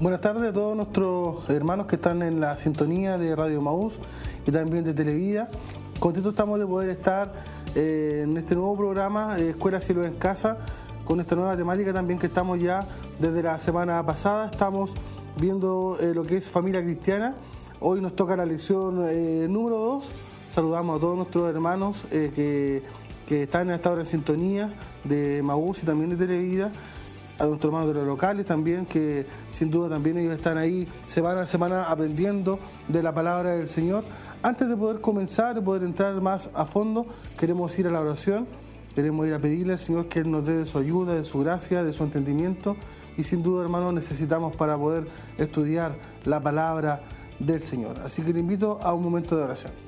[0.00, 3.98] Buenas tardes a todos nuestros hermanos que están en la sintonía de Radio Maús
[4.46, 5.48] y también de Televida.
[5.98, 7.32] Contentos estamos de poder estar
[7.74, 10.56] eh, en este nuevo programa de Escuela Cielo en Casa
[11.04, 12.86] con esta nueva temática también que estamos ya
[13.18, 14.48] desde la semana pasada.
[14.52, 14.92] Estamos
[15.36, 17.34] viendo eh, lo que es familia cristiana.
[17.80, 20.10] Hoy nos toca la lección eh, número 2.
[20.54, 22.84] Saludamos a todos nuestros hermanos que,
[23.26, 26.70] que están en esta hora en sintonía de Maús y también de Televida
[27.38, 31.42] a nuestros hermanos de los locales también, que sin duda también ellos están ahí semana
[31.42, 34.04] a semana aprendiendo de la palabra del Señor.
[34.42, 37.06] Antes de poder comenzar, de poder entrar más a fondo,
[37.38, 38.46] queremos ir a la oración,
[38.94, 41.40] queremos ir a pedirle al Señor que Él nos dé de su ayuda, de su
[41.40, 42.76] gracia, de su entendimiento
[43.16, 45.08] y sin duda, hermanos, necesitamos para poder
[45.38, 47.02] estudiar la palabra
[47.40, 47.98] del Señor.
[48.00, 49.87] Así que le invito a un momento de oración.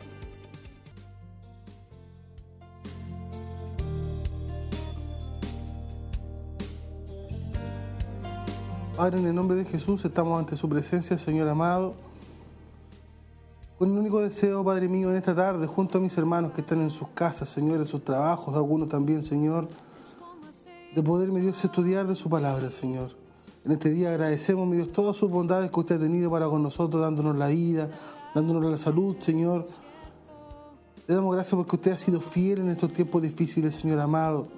[9.00, 11.94] Padre, en el nombre de Jesús estamos ante su presencia, Señor amado,
[13.78, 16.82] con el único deseo, Padre mío, en esta tarde, junto a mis hermanos que están
[16.82, 19.70] en sus casas, Señor, en sus trabajos, algunos también, Señor,
[20.94, 23.16] de poder, mi Dios, estudiar de su palabra, Señor.
[23.64, 26.62] En este día agradecemos, mi Dios, todas sus bondades que usted ha tenido para con
[26.62, 27.88] nosotros, dándonos la vida,
[28.34, 29.66] dándonos la salud, Señor.
[31.06, 34.48] Le damos gracias porque usted ha sido fiel en estos tiempos difíciles, Señor amado.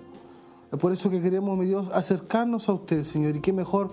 [0.72, 3.36] Es por eso que queremos, mi Dios, acercarnos a usted, Señor.
[3.36, 3.92] Y qué mejor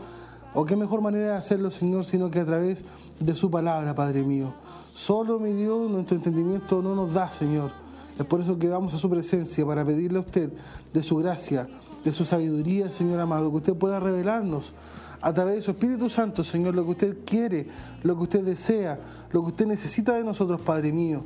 [0.53, 2.83] o qué mejor manera de hacerlo, Señor, sino que a través
[3.19, 4.53] de su palabra, Padre mío.
[4.93, 7.71] Solo, mi Dios, nuestro entendimiento no nos da, Señor.
[8.17, 10.51] Es por eso que vamos a su presencia para pedirle a usted
[10.93, 11.69] de su gracia,
[12.03, 14.73] de su sabiduría, Señor amado, que usted pueda revelarnos
[15.21, 17.67] a través de su Espíritu Santo, Señor, lo que usted quiere,
[18.03, 18.99] lo que usted desea,
[19.31, 21.25] lo que usted necesita de nosotros, Padre mío.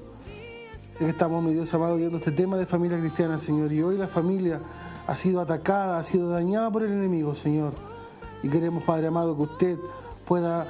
[0.91, 3.97] Sé que estamos, mi Dios amado, viendo este tema de familia cristiana, Señor, y hoy
[3.97, 4.61] la familia
[5.07, 7.92] ha sido atacada, ha sido dañada por el enemigo, Señor
[8.44, 9.80] y queremos, Padre amado, que usted
[10.28, 10.67] pueda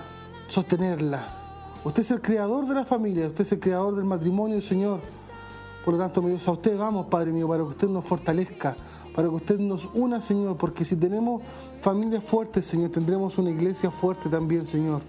[0.47, 1.40] sostenerla.
[1.84, 5.02] Usted es el creador de la familia, usted es el creador del matrimonio, Señor.
[5.84, 8.78] Por lo tanto, mi Dios, a usted vamos, Padre mío, para que usted nos fortalezca,
[9.14, 11.42] para que usted nos una, Señor, porque si tenemos
[11.81, 15.02] familias fuertes, Señor, tendremos una iglesia fuerte también, Señor.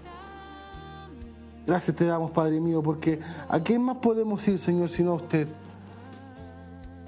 [1.65, 5.47] Gracias te damos, Padre mío, porque ¿a quién más podemos ir, Señor, sino a usted?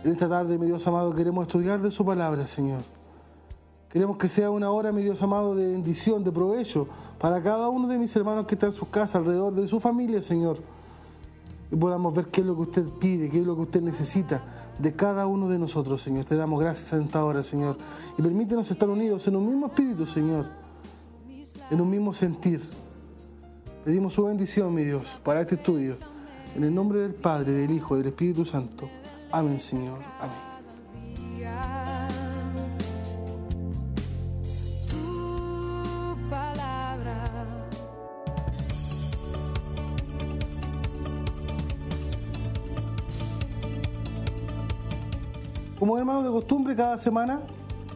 [0.04, 2.97] En esta tarde, mi Dios amado, queremos estudiar de su palabra, Señor.
[3.92, 6.88] Queremos que sea una hora, mi Dios amado, de bendición, de provecho
[7.20, 10.22] para cada uno de mis hermanos que está en su casa, alrededor de su familia,
[10.22, 10.58] Señor.
[11.72, 14.44] Y podamos ver qué es lo que usted pide, qué es lo que usted necesita
[14.80, 16.26] de cada uno de nosotros, Señor.
[16.26, 17.78] Te damos gracias en esta hora, Señor.
[18.18, 20.48] Y permítenos estar unidos en un mismo espíritu, Señor.
[21.70, 22.62] En un mismo sentir.
[23.84, 25.98] Pedimos su bendición, mi Dios, para este estudio.
[26.56, 28.90] En el nombre del Padre, del Hijo, del Espíritu Santo.
[29.32, 30.00] Amén, Señor.
[30.20, 30.47] Amén.
[45.80, 47.40] Como hermanos de costumbre, cada semana,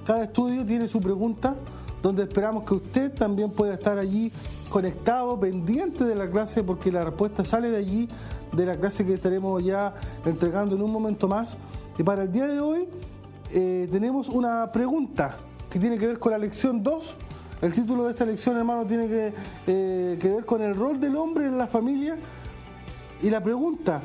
[0.05, 1.55] cada estudio tiene su pregunta,
[2.03, 4.31] donde esperamos que usted también pueda estar allí
[4.69, 8.07] conectado, pendiente de la clase, porque la respuesta sale de allí,
[8.51, 11.57] de la clase que estaremos ya entregando en un momento más.
[11.97, 12.87] Y para el día de hoy
[13.51, 15.37] eh, tenemos una pregunta
[15.67, 17.17] que tiene que ver con la lección 2.
[17.63, 19.33] El título de esta lección, hermano, tiene que,
[19.65, 22.19] eh, que ver con el rol del hombre en la familia.
[23.23, 24.03] Y la pregunta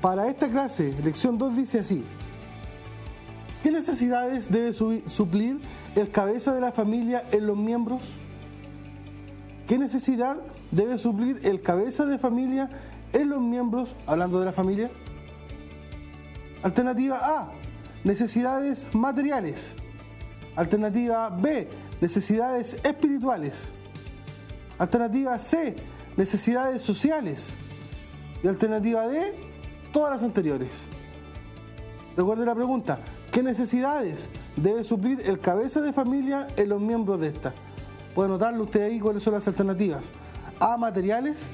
[0.00, 2.06] para esta clase, lección 2, dice así.
[3.68, 5.60] ¿Qué necesidades debe suplir
[5.94, 8.14] el cabeza de la familia en los miembros?
[9.66, 10.40] ¿Qué necesidad
[10.70, 12.70] debe suplir el cabeza de familia
[13.12, 14.90] en los miembros, hablando de la familia?
[16.62, 17.52] Alternativa A,
[18.04, 19.76] necesidades materiales.
[20.56, 21.68] Alternativa B,
[22.00, 23.74] necesidades espirituales.
[24.78, 25.76] Alternativa C,
[26.16, 27.58] necesidades sociales.
[28.42, 29.34] Y alternativa D,
[29.92, 30.88] todas las anteriores.
[32.16, 32.98] Recuerde la pregunta,
[33.32, 37.54] ¿Qué necesidades debe suplir el cabeza de familia en los miembros de esta?
[38.14, 40.12] Puede notarlo usted ahí cuáles son las alternativas.
[40.58, 41.48] A, materiales,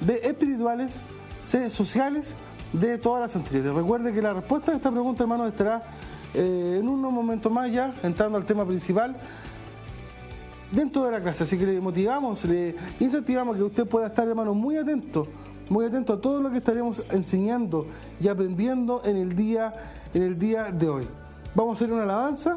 [0.00, 1.00] B, espirituales,
[1.42, 2.36] C, sociales,
[2.72, 3.74] D, todas las anteriores.
[3.74, 5.82] Recuerde que la respuesta a esta pregunta, hermano, estará
[6.34, 9.16] eh, en unos momentos más ya, entrando al tema principal
[10.70, 11.44] dentro de la clase.
[11.44, 15.26] Así que le motivamos, le incentivamos que usted pueda estar, hermano, muy atento,
[15.68, 17.86] muy atento a todo lo que estaremos enseñando
[18.20, 19.74] y aprendiendo en el día,
[20.14, 21.08] en el día de hoy.
[21.54, 22.56] Vamos a hacer una alabanza,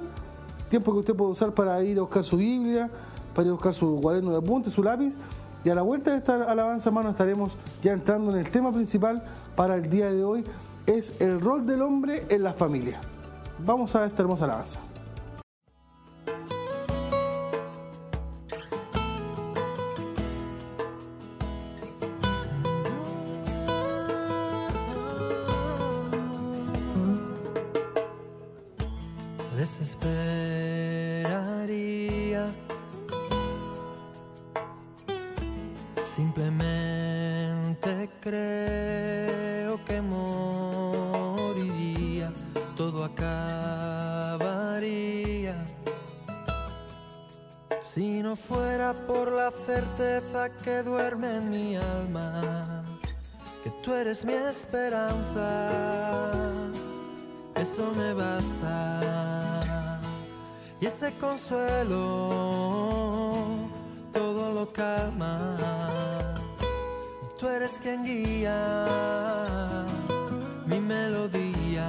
[0.69, 2.89] tiempo que usted puede usar para ir a buscar su Biblia,
[3.33, 5.15] para ir a buscar su cuaderno de apuntes, su lápiz.
[5.63, 9.23] Y a la vuelta de esta alabanza, hermano, estaremos ya entrando en el tema principal
[9.55, 10.45] para el día de hoy,
[10.85, 13.01] es el rol del hombre en la familia.
[13.59, 14.79] Vamos a esta hermosa alabanza.
[29.57, 32.51] Desesperaría.
[36.15, 40.31] Simplemente creo que moriría,
[42.75, 43.25] todo acabaría.
[47.81, 52.83] Si no fuera por la certeza que duerme en mi alma,
[53.63, 55.71] que tú eres mi esperanza,
[57.55, 59.36] eso me basta.
[60.79, 61.97] Y ese consuelo
[64.13, 65.57] todo lo calma.
[67.39, 69.85] Tú eres quien guía
[70.67, 71.87] mi melodía.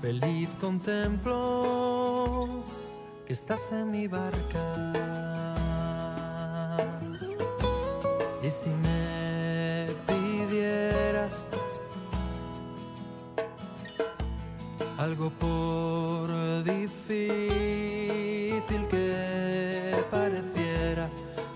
[0.00, 2.64] Feliz contemplo
[3.26, 5.27] que estás en mi barca.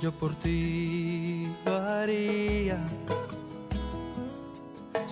[0.02, 2.78] Yo por ti lo haría.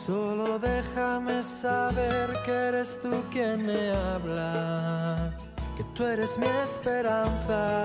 [0.04, 5.32] Solo déjame saber que eres tú quien me habla,
[5.76, 7.84] que tú eres mi esperanza,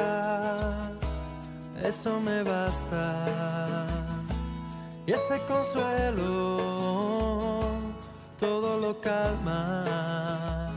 [1.83, 3.85] eso me basta.
[5.05, 6.57] Y ese consuelo
[8.39, 10.71] todo lo calma.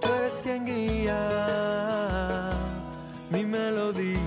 [0.00, 1.20] Tú eres quien guía
[3.30, 4.17] mi melodía.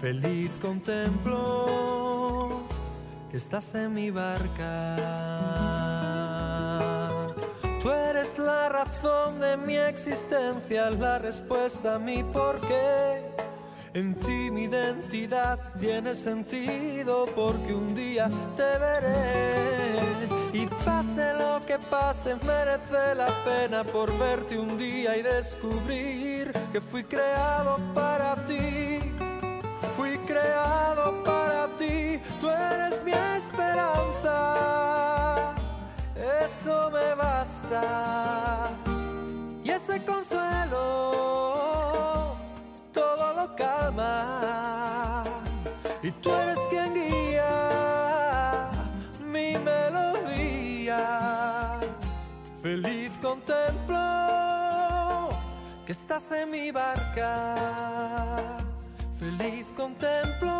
[0.00, 1.66] Feliz contemplo
[3.30, 4.96] que estás en mi barca.
[7.82, 13.22] Tú eres la razón de mi existencia, la respuesta a mi porqué.
[13.92, 19.98] En ti mi identidad tiene sentido porque un día te veré.
[20.54, 26.80] Y pase lo que pase, merece la pena por verte un día y descubrir que
[26.80, 28.69] fui creado para ti.
[30.30, 34.36] Creado para ti, tú eres mi esperanza.
[36.14, 38.70] Eso me basta.
[39.64, 40.76] Y ese consuelo
[42.92, 45.24] todo lo calma.
[46.00, 48.68] Y tú eres quien guía
[49.18, 51.00] mi melodía.
[52.62, 53.98] Feliz contemplo
[55.84, 58.59] que estás en mi barca.
[59.20, 60.50] Feliz contemplo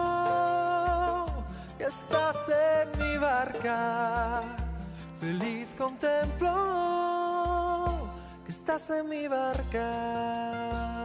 [1.79, 4.43] que estás en mi barca.
[5.19, 6.53] Feliz contemplo
[8.45, 11.00] que estás en mi barca.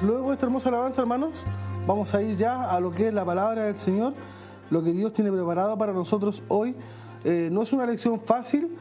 [0.00, 1.30] Luego de esta hermosa alabanza, hermanos,
[1.84, 4.14] vamos a ir ya a lo que es la palabra del Señor,
[4.70, 6.76] lo que Dios tiene preparado para nosotros hoy.
[7.24, 8.76] Eh, no es una lección fácil.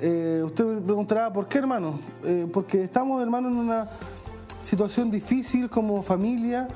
[0.00, 2.00] Eh, usted me preguntará, ¿por qué, hermano?
[2.24, 3.88] Eh, porque estamos, hermano, en una
[4.60, 6.66] situación difícil como familia.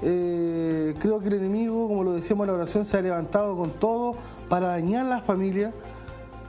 [0.00, 4.16] Creo que el enemigo, como lo decíamos en la oración, se ha levantado con todo
[4.48, 5.72] para dañar la familia.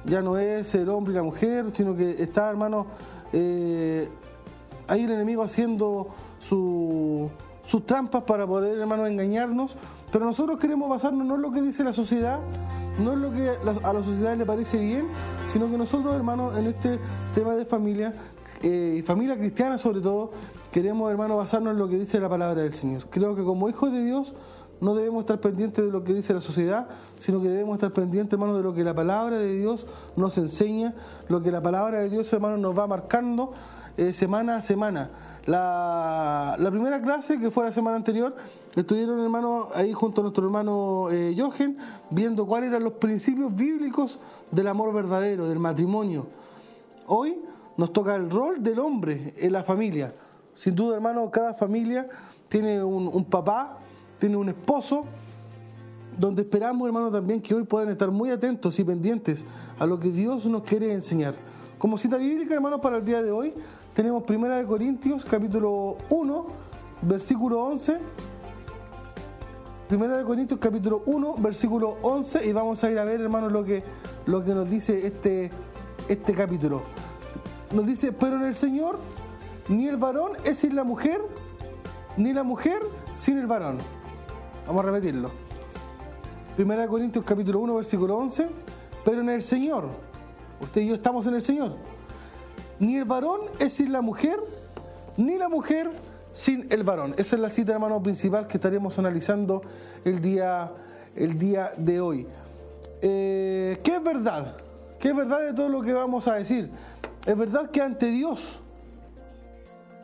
[0.03, 2.87] Ya no es el hombre y la mujer, sino que está, hermano,
[3.31, 6.09] ahí el enemigo haciendo
[6.47, 7.29] su-
[7.65, 9.75] sus trampas para poder, hermano, engañarnos.
[10.11, 12.39] Pero nosotros queremos basarnos no en lo que dice la sociedad,
[12.99, 13.49] no en lo que
[13.83, 15.07] a la sociedad le parece bien,
[15.51, 16.99] sino que nosotros, hermano, en este
[17.33, 18.13] tema de familia,
[18.61, 20.31] eh, familia cristiana sobre todo,
[20.71, 23.07] queremos, hermano, basarnos en lo que dice la palabra del Señor.
[23.09, 24.33] Creo que como hijos de Dios
[24.79, 26.87] no debemos estar pendientes de lo que dice la sociedad,
[27.17, 29.85] sino que debemos estar pendientes, hermano, de lo que la palabra de Dios
[30.15, 30.93] nos enseña,
[31.29, 33.51] lo que la palabra de Dios, hermano, nos va marcando
[33.97, 35.11] eh, semana a semana.
[35.45, 38.35] La, la primera clase, que fue la semana anterior,
[38.75, 41.77] estuvieron, hermano, ahí junto a nuestro hermano eh, Jochen,
[42.09, 44.19] viendo cuáles eran los principios bíblicos
[44.51, 46.27] del amor verdadero, del matrimonio.
[47.05, 47.37] Hoy
[47.77, 50.15] nos toca el rol del hombre en la familia.
[50.53, 52.07] Sin duda, hermano, cada familia
[52.49, 53.77] tiene un, un papá,
[54.19, 55.05] tiene un esposo,
[56.17, 59.45] donde esperamos, hermano, también que hoy puedan estar muy atentos y pendientes
[59.77, 61.35] a lo que Dios nos quiere enseñar.
[61.77, 63.53] Como cita bíblica, hermanos, para el día de hoy,
[63.95, 66.47] tenemos 1 Corintios, capítulo 1,
[67.03, 67.97] versículo 11.
[69.89, 73.83] 1 Corintios, capítulo 1, versículo 11, y vamos a ir a ver, hermanos, lo que,
[74.25, 75.49] lo que nos dice este,
[76.09, 76.83] este capítulo.
[77.73, 78.99] Nos dice, pero en el Señor,
[79.69, 81.21] ni el varón es sin la mujer,
[82.17, 82.81] ni la mujer
[83.17, 83.77] sin el varón.
[84.67, 85.31] Vamos a repetirlo.
[86.57, 88.49] Primera de Corintios capítulo 1, versículo 11.
[89.05, 89.87] Pero en el Señor,
[90.59, 91.94] usted y yo estamos en el Señor.
[92.79, 94.39] Ni el varón es sin la mujer,
[95.17, 95.91] ni la mujer
[96.31, 97.15] sin el varón.
[97.17, 99.61] Esa es la cita, hermano, principal que estaremos analizando
[100.03, 100.71] el día,
[101.15, 102.27] el día de hoy.
[103.01, 104.57] Eh, ¿Qué es verdad?
[104.99, 106.69] ¿Qué es verdad de todo lo que vamos a decir?
[107.25, 108.59] Es verdad que ante Dios,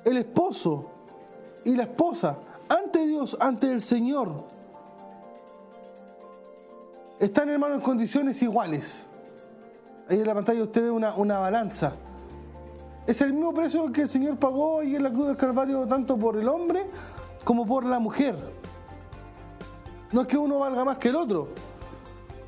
[0.05, 0.89] el esposo
[1.65, 4.45] y la esposa, ante Dios, ante el Señor,
[7.19, 9.05] están hermanos en condiciones iguales.
[10.09, 11.95] Ahí en la pantalla usted ve una, una balanza.
[13.07, 16.17] Es el mismo precio que el Señor pagó ahí en la cruz del Calvario tanto
[16.17, 16.85] por el hombre
[17.43, 18.37] como por la mujer.
[20.11, 21.49] No es que uno valga más que el otro.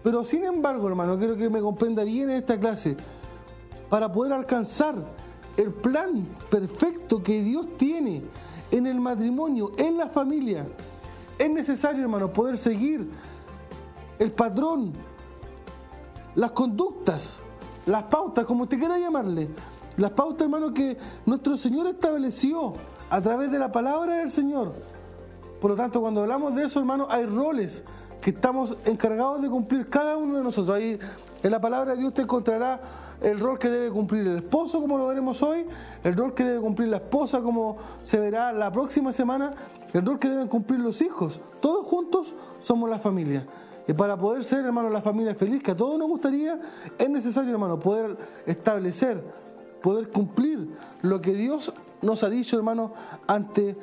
[0.04, 2.98] Pero sin embargo, hermano, quiero que me comprenda bien en esta clase.
[3.90, 4.96] Para poder alcanzar
[5.56, 8.24] el plan perfecto que Dios tiene
[8.72, 10.68] en el matrimonio, en la familia,
[11.38, 13.10] es necesario, hermano, poder seguir
[14.20, 14.94] el patrón,
[16.36, 17.42] las conductas,
[17.86, 19.50] las pautas, como usted quiera llamarle,
[19.98, 22.74] las pautas, hermano, que nuestro Señor estableció
[23.10, 24.74] a través de la palabra del Señor.
[25.62, 27.84] Por lo tanto, cuando hablamos de eso, hermano, hay roles
[28.22, 30.76] que estamos encargados de cumplir cada uno de nosotros.
[30.76, 30.98] Ahí
[31.44, 32.82] en la palabra de Dios te encontrará
[33.22, 35.66] el rol que debe cumplir el esposo, como lo veremos hoy,
[36.04, 39.54] el rol que debe cumplir la esposa, como se verá la próxima semana,
[39.94, 41.40] el rol que deben cumplir los hijos.
[41.62, 43.46] Todos juntos somos la familia.
[43.88, 46.60] Y para poder ser, hermano, la familia feliz que a todos nos gustaría,
[46.98, 49.24] es necesario, hermano, poder establecer,
[49.84, 50.70] poder cumplir
[51.02, 52.94] lo que Dios nos ha dicho, hermano,
[53.28, 53.78] ante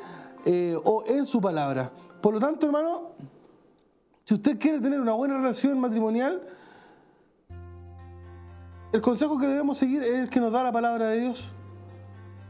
[0.47, 1.93] eh, o en su palabra.
[2.23, 3.11] Por lo tanto, hermano,
[4.25, 6.41] si usted quiere tener una buena relación matrimonial,
[8.93, 11.51] el consejo que debemos seguir es el que nos da la palabra de Dios.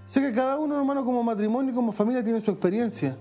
[0.07, 3.17] Sé que cada uno, hermano, como matrimonio y como familia tiene su experiencia.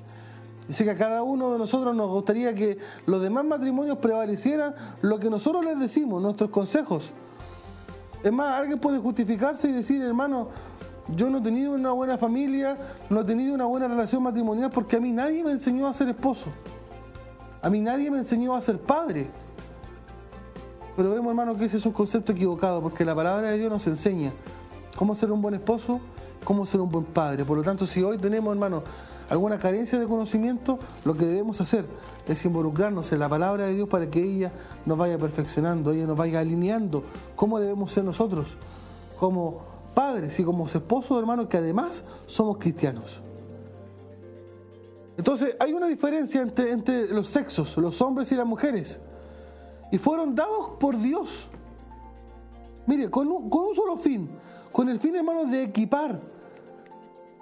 [0.68, 5.20] Dice que a cada uno de nosotros nos gustaría que los demás matrimonios prevalecieran lo
[5.20, 7.14] que nosotros les decimos, nuestros consejos.
[8.24, 10.50] Es más, alguien puede justificarse y decir, hermano,
[11.16, 12.78] yo no he tenido una buena familia,
[13.10, 16.10] no he tenido una buena relación matrimonial porque a mí nadie me enseñó a ser
[16.10, 16.50] esposo.
[17.62, 19.30] A mí nadie me enseñó a ser padre.
[20.96, 23.88] Pero vemos, hermano, que ese es un concepto equivocado porque la palabra de Dios nos
[23.88, 24.34] enseña
[24.98, 26.02] cómo ser un buen esposo,
[26.44, 27.46] cómo ser un buen padre.
[27.46, 28.84] Por lo tanto, si hoy tenemos, hermano,
[29.30, 31.86] alguna carencia de conocimiento, lo que debemos hacer
[32.28, 34.52] es involucrarnos en la palabra de Dios para que ella
[34.86, 37.04] nos vaya perfeccionando, ella nos vaya alineando
[37.36, 38.58] cómo debemos ser nosotros,
[39.20, 39.60] como
[39.94, 43.22] padres y como esposos, hermanos, que además somos cristianos.
[45.18, 49.00] Entonces hay una diferencia entre, entre los sexos, los hombres y las mujeres,
[49.92, 51.50] y fueron dados por Dios.
[52.88, 54.30] Mire, con un, con un solo fin,
[54.72, 56.20] con el fin, hermanos, de equipar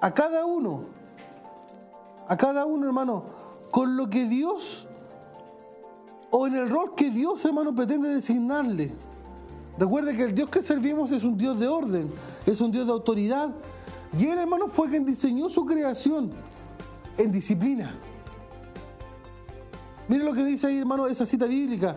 [0.01, 0.96] a cada uno
[2.27, 3.25] a cada uno, hermano,
[3.71, 4.87] con lo que Dios
[6.29, 8.93] o en el rol que Dios, hermano, pretende designarle.
[9.77, 12.11] Recuerde que el Dios que servimos es un Dios de orden,
[12.45, 13.53] es un Dios de autoridad.
[14.17, 16.31] Y él, hermano, fue quien diseñó su creación
[17.17, 17.97] en disciplina.
[20.07, 21.95] Mire lo que dice ahí, hermano, esa cita bíblica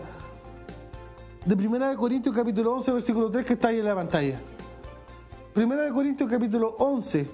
[1.44, 4.40] de 1 Corintios capítulo 11, versículo 3 que está ahí en la pantalla.
[5.54, 7.30] 1 Corintios capítulo 11,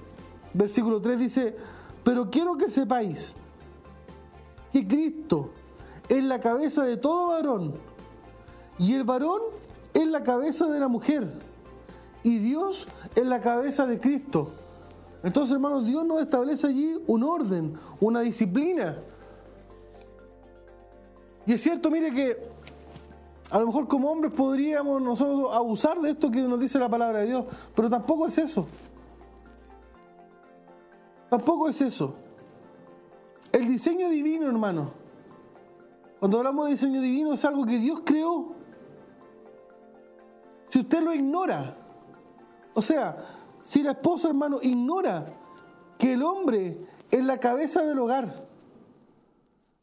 [0.53, 1.57] versículo 3 dice,
[2.07, 3.35] pero quiero que sepáis
[4.71, 5.49] que Cristo
[6.07, 7.73] es la cabeza de todo varón
[8.79, 9.41] y el varón
[9.93, 11.29] es la cabeza de la mujer
[12.23, 14.53] y Dios es la cabeza de Cristo.
[15.21, 18.97] Entonces, hermanos, Dios nos establece allí un orden, una disciplina.
[21.45, 22.37] Y es cierto, mire que
[23.51, 27.19] a lo mejor como hombres podríamos nosotros abusar de esto que nos dice la palabra
[27.19, 27.45] de Dios,
[27.75, 28.65] pero tampoco es eso.
[31.29, 32.15] Tampoco es eso.
[33.51, 34.91] El diseño divino, hermano.
[36.19, 38.55] Cuando hablamos de diseño divino es algo que Dios creó.
[40.69, 41.77] Si usted lo ignora,
[42.73, 43.17] o sea,
[43.63, 45.25] si la esposa, hermano, ignora
[45.97, 48.47] que el hombre es la cabeza del hogar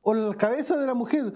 [0.03, 1.33] o la cabeza de la mujer,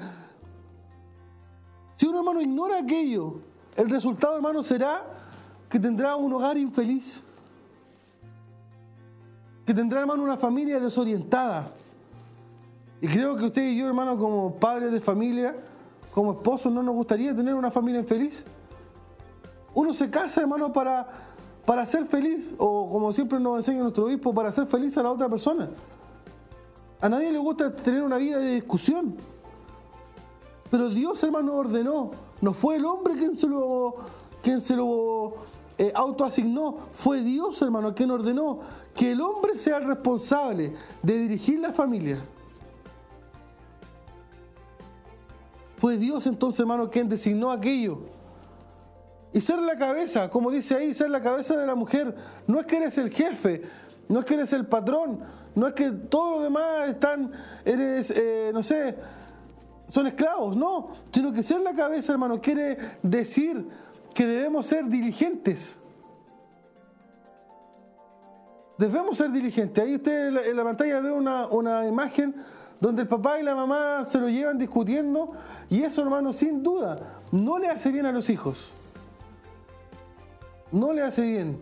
[1.97, 3.41] si un hermano ignora aquello,
[3.77, 5.05] el resultado, hermano, será
[5.69, 7.25] que tendrá un hogar infeliz
[9.68, 11.75] que tendrá, hermano, una familia desorientada.
[13.02, 15.54] Y creo que usted y yo, hermano, como padres de familia,
[16.10, 18.44] como esposos, no nos gustaría tener una familia infeliz.
[19.75, 21.06] Uno se casa, hermano, para,
[21.66, 25.10] para ser feliz, o como siempre nos enseña nuestro obispo, para ser feliz a la
[25.10, 25.68] otra persona.
[27.02, 29.16] A nadie le gusta tener una vida de discusión.
[30.70, 32.12] Pero Dios, hermano, ordenó.
[32.40, 33.96] No fue el hombre quien se lo,
[34.42, 35.34] quien se lo
[35.80, 38.58] eh, autoasignó, fue Dios, hermano, quien ordenó
[38.99, 42.21] que el hombre sea el responsable de dirigir la familia.
[45.78, 48.00] fue Dios entonces, hermano, quien designó aquello.
[49.33, 52.67] Y ser la cabeza, como dice ahí, ser la cabeza de la mujer, no es
[52.67, 53.62] que eres el jefe,
[54.09, 55.21] no es que eres el patrón,
[55.55, 57.31] no es que todos los demás están,
[57.64, 58.97] eres, eh, no sé,
[59.88, 63.69] son esclavos, no, sino que ser la cabeza, hermano, quiere decir
[64.14, 65.78] que debemos ser diligentes.
[68.78, 69.85] Debemos ser diligentes.
[69.85, 72.35] Ahí usted en la, pantalla ve una, una imagen
[72.80, 75.32] donde el papá y la mamá se lo llevan discutiendo
[75.68, 76.97] y eso, hermano, sin duda,
[77.32, 78.70] no le hace bien a los hijos.
[80.70, 81.61] No le hace bien.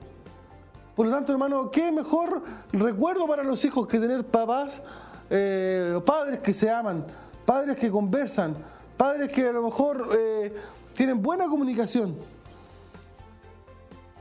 [0.95, 2.43] Por lo tanto, hermano, ¿qué mejor
[2.73, 4.83] recuerdo para los hijos que tener papás,
[5.31, 7.05] eh, padres que se aman,
[7.45, 8.57] padres que conversan,
[8.97, 10.55] padres que a lo mejor eh,
[10.95, 12.17] tienen buena comunicación?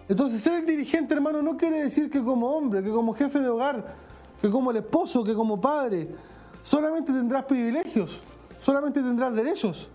[0.07, 3.50] Entonces, ser el dirigente, hermano, no quiere decir que como hombre, que como jefe de
[3.50, 3.95] hogar,
[4.41, 6.09] que como el esposo, que como padre,
[6.62, 8.21] solamente tendrás privilegios,
[8.62, 9.89] solamente tendrás derechos.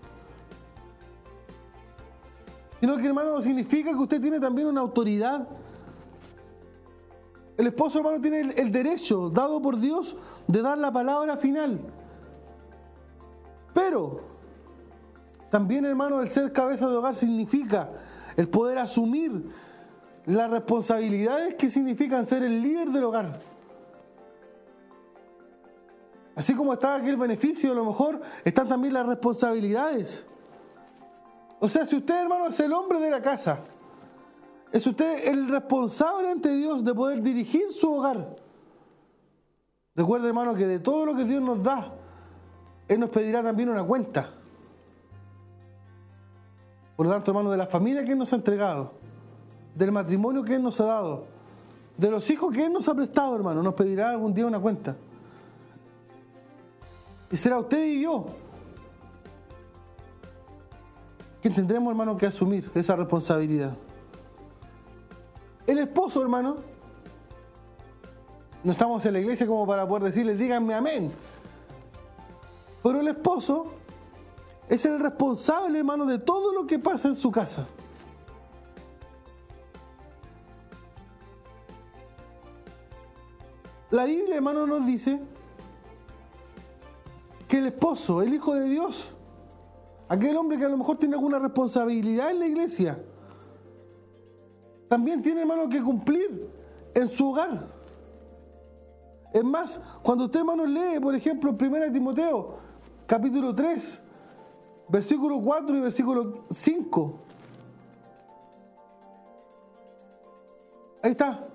[2.79, 5.47] Sino que, hermano, significa que usted tiene también una autoridad
[7.61, 10.15] el esposo, hermano, tiene el, derecho dado por Dios
[10.47, 11.79] de dar la palabra final.
[13.71, 14.21] Pero
[15.51, 17.91] también, hermano, el ser cabeza de hogar significa
[18.35, 19.51] el poder asumir
[20.25, 23.39] las responsabilidades que significan ser el líder del hogar.
[26.35, 30.27] Así como está aquí el beneficio, a lo mejor están también las responsabilidades.
[31.59, 33.61] O sea, si usted, hermano, es el hombre de la casa,
[34.71, 38.35] es usted el responsable ante Dios de poder dirigir su hogar.
[39.93, 41.93] Recuerde, hermano, que de todo lo que Dios nos da,
[42.87, 44.31] Él nos pedirá también una cuenta.
[46.95, 48.93] Por lo tanto, hermano, de la familia que nos ha entregado,
[49.81, 51.25] del matrimonio que Él nos ha dado,
[51.97, 54.95] de los hijos que Él nos ha prestado, hermano, nos pedirá algún día una cuenta.
[57.31, 58.27] Y será usted y yo
[61.41, 63.75] quien tendremos, hermano, que asumir esa responsabilidad.
[65.65, 66.57] El esposo, hermano,
[68.63, 71.11] no estamos en la iglesia como para poder decirles, díganme amén.
[72.83, 73.73] Pero el esposo
[74.69, 77.65] es el responsable, hermano, de todo lo que pasa en su casa.
[83.91, 85.19] La Biblia, hermano, nos dice
[87.47, 89.11] que el esposo, el Hijo de Dios,
[90.07, 93.03] aquel hombre que a lo mejor tiene alguna responsabilidad en la iglesia,
[94.87, 96.49] también tiene, hermano, que cumplir
[96.93, 97.67] en su hogar.
[99.33, 102.55] Es más, cuando usted, hermano, lee, por ejemplo, 1 Timoteo,
[103.05, 104.03] capítulo 3,
[104.87, 107.19] versículo 4 y versículo 5.
[111.03, 111.50] Ahí está.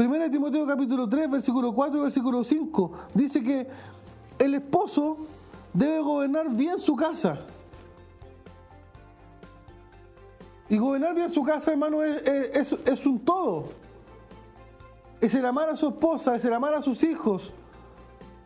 [0.00, 2.92] 1 Timoteo capítulo 3, versículo 4 y versículo 5.
[3.14, 3.68] Dice que
[4.38, 5.18] el esposo
[5.72, 7.46] debe gobernar bien su casa
[10.70, 12.72] Y gobernar bien su casa, hermano, es,
[13.04, 13.70] un todo.
[15.20, 17.52] Es el amar a su esposa, es el amar a sus hijos,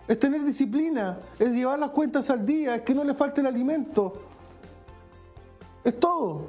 [0.08, 3.46] es tener disciplina, es llevar las cuentas al día, es que no le falte el
[3.46, 4.14] alimento.
[5.84, 6.48] Es todo.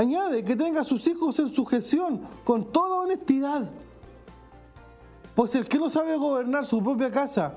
[0.00, 3.70] Añade que tenga a sus hijos en sujeción con toda honestidad.
[5.34, 7.56] Pues el que no sabe gobernar su propia casa,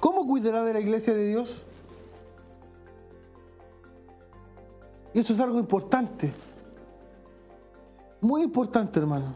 [0.00, 1.62] ¿cómo cuidará de la iglesia de Dios?
[5.12, 6.32] Y eso es algo importante.
[8.22, 9.34] Muy importante, hermano.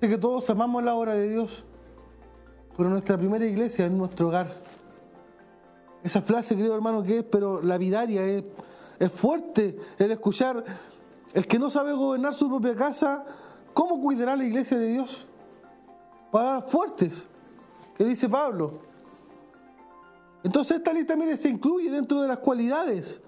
[0.00, 1.64] Sé que todos amamos la obra de Dios,
[2.76, 4.62] pero nuestra primera iglesia es nuestro hogar.
[6.04, 8.44] Esa frase, creo, hermano, que es, pero lapidaria, es,
[8.98, 10.64] es fuerte el escuchar,
[11.32, 13.24] el que no sabe gobernar su propia casa,
[13.72, 15.26] ¿cómo cuidará la iglesia de Dios?
[16.30, 17.28] Palabras fuertes,
[17.96, 18.80] que dice Pablo.
[20.42, 23.20] Entonces esta lista, mire, se incluye dentro de las cualidades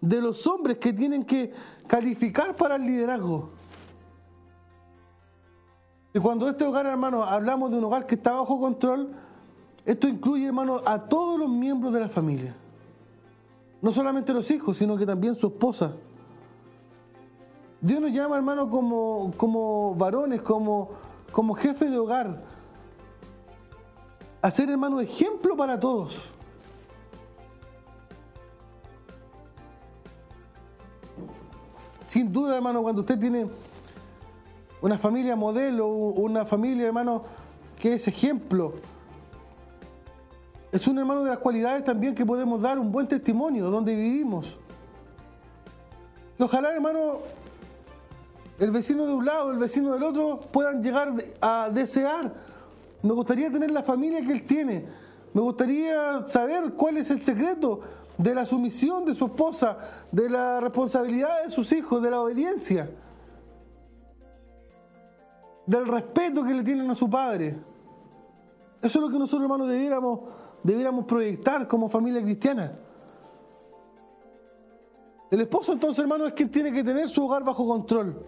[0.00, 1.52] de los hombres que tienen que
[1.86, 3.50] calificar para el liderazgo.
[6.14, 9.12] Y cuando este hogar, hermano, hablamos de un hogar que está bajo control,
[9.84, 12.54] esto incluye, hermano, a todos los miembros de la familia.
[13.82, 15.92] No solamente los hijos, sino que también su esposa.
[17.80, 20.90] Dios nos llama, hermano, como, como varones, como,
[21.32, 22.44] como jefe de hogar,
[24.40, 26.30] a ser, hermano, ejemplo para todos.
[32.06, 33.48] Sin duda, hermano, cuando usted tiene
[34.80, 37.24] una familia modelo, una familia, hermano,
[37.80, 38.74] que es ejemplo,
[40.72, 44.58] es un hermano de las cualidades también que podemos dar un buen testimonio donde vivimos.
[46.38, 47.20] Ojalá, hermano,
[48.58, 52.32] el vecino de un lado, el vecino del otro puedan llegar a desear
[53.02, 54.86] Me gustaría tener la familia que él tiene.
[55.34, 57.80] Me gustaría saber cuál es el secreto
[58.16, 59.78] de la sumisión de su esposa,
[60.10, 62.90] de la responsabilidad de sus hijos, de la obediencia,
[65.66, 67.58] del respeto que le tienen a su padre.
[68.82, 70.20] Eso es lo que nosotros, hermanos, debiéramos,
[70.62, 72.78] debiéramos proyectar como familia cristiana.
[75.30, 78.22] El esposo, entonces, hermano, es quien tiene que tener su hogar bajo control.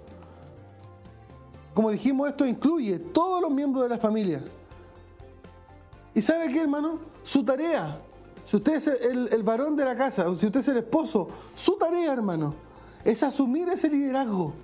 [1.74, 4.42] Como dijimos, esto incluye todos los miembros de la familia.
[6.14, 7.00] ¿Y sabe qué, hermano?
[7.22, 8.00] Su tarea.
[8.46, 12.12] Si usted es el, varón de la casa, si usted es el esposo, su tarea,
[12.12, 12.54] hermano,
[13.04, 14.54] es asumir ese liderazgo.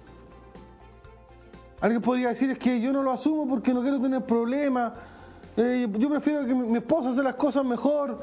[1.80, 4.92] Alguien podría decir es que yo no lo asumo porque no quiero tener problemas.
[5.62, 8.18] Eh, yo prefiero que mi, esposa haga las cosas mejor.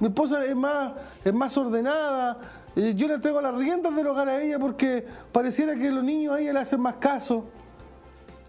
[0.00, 0.92] Mi esposa es más,
[1.24, 2.36] es más ordenada.
[2.74, 6.34] Eh, yo le entrego las riendas del hogar a ella porque pareciera que los niños
[6.34, 7.44] a ella le hacen más caso.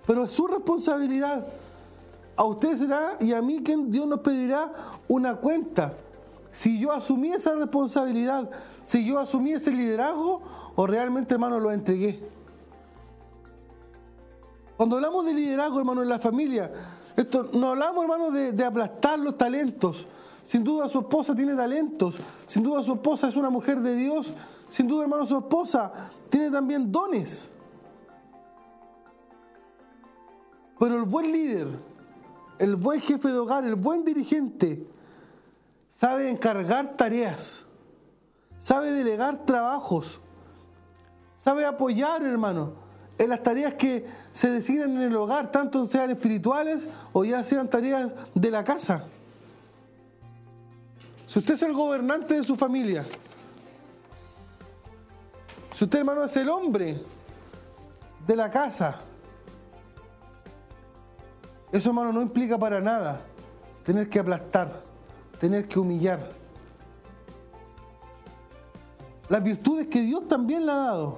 [0.07, 1.45] Pero es su responsabilidad
[2.35, 4.73] a usted será y a mí que Dios nos pedirá
[5.07, 5.93] una cuenta.
[6.51, 8.49] Si yo asumí esa responsabilidad,
[8.83, 10.41] si yo asumí ese liderazgo
[10.75, 12.27] o realmente, hermano, lo entregué.
[14.77, 16.71] Cuando hablamos de liderazgo, hermano, en la familia,
[17.15, 20.07] esto, no hablamos, hermano, de, de aplastar los talentos.
[20.45, 22.19] Sin duda su esposa tiene talentos.
[22.45, 24.33] Sin duda su esposa es una mujer de Dios.
[24.69, 25.91] Sin duda, hermano, su esposa
[26.29, 27.51] tiene también dones.
[30.77, 31.67] Pero el buen líder,
[32.59, 34.85] el buen jefe de hogar, el buen dirigente,
[35.87, 37.65] sabe encargar tareas,
[38.57, 40.19] sabe delegar trabajos,
[41.37, 42.73] sabe apoyar, hermano,
[43.17, 47.69] en las tareas que se designan en el hogar, tanto sean espirituales o ya sean
[47.69, 49.05] tareas de la casa.
[51.27, 53.05] Si usted es el gobernante de su familia,
[55.73, 57.01] si usted, hermano, es el hombre
[58.25, 59.01] de la casa,
[61.71, 63.21] eso, hermano, no implica para nada
[63.83, 64.81] tener que aplastar,
[65.39, 66.31] tener que humillar.
[69.27, 71.17] Las virtudes que Dios también le ha dado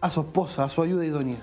[0.00, 1.42] a su esposa, a su ayuda idónea.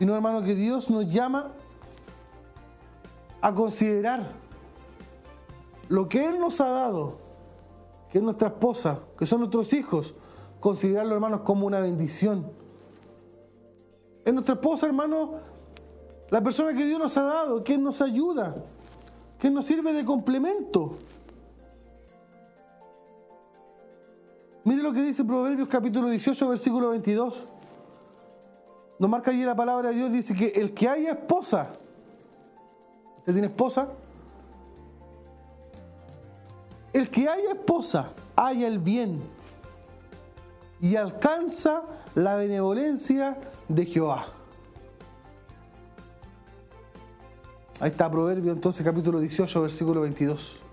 [0.00, 1.52] Y no, hermano, que Dios nos llama
[3.40, 4.32] a considerar
[5.88, 7.18] lo que Él nos ha dado,
[8.10, 10.14] que es nuestra esposa, que son nuestros hijos,
[10.60, 12.58] considerarlo, hermanos, como una bendición
[14.28, 15.40] es nuestra esposa, hermano,
[16.28, 18.62] la persona que Dios nos ha dado, que nos ayuda,
[19.38, 20.98] que nos sirve de complemento.
[24.68, 27.46] Mire lo que dice Proverbios capítulo 18, versículo 22.
[28.98, 31.72] Nos marca allí la palabra de Dios, dice que el que haya esposa,
[33.20, 33.88] ¿usted tiene esposa?
[36.92, 39.22] El que haya esposa, haya el bien
[40.82, 44.26] y alcanza la benevolencia de Jehová.
[47.80, 50.67] Ahí está Proverbio entonces capítulo 18 versículo 22.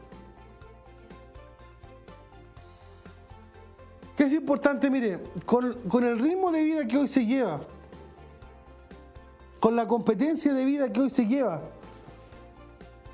[4.26, 4.90] Es importante?
[4.90, 7.62] Mire, con, con el ritmo de vida que hoy se lleva,
[9.60, 11.62] con la competencia de vida que hoy se lleva,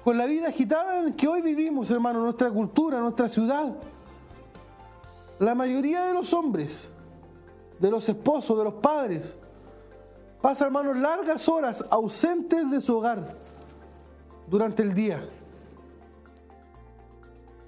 [0.03, 3.75] con la vida agitada que hoy vivimos, hermano, nuestra cultura, nuestra ciudad,
[5.39, 6.89] la mayoría de los hombres,
[7.79, 9.37] de los esposos, de los padres,
[10.41, 13.35] Pasa, hermanos, largas horas ausentes de su hogar
[14.47, 15.23] durante el día.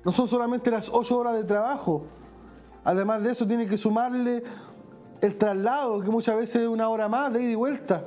[0.04, 2.08] No son solamente las ocho horas de trabajo.
[2.84, 4.44] Además de eso, tiene que sumarle
[5.22, 8.06] el traslado, que muchas veces es una hora más de ida y vuelta.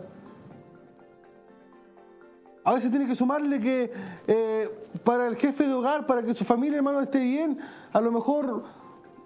[2.62, 3.92] A veces tiene que sumarle que
[4.26, 7.58] eh, para el jefe de hogar, para que su familia, hermano, esté bien,
[7.92, 8.64] a lo mejor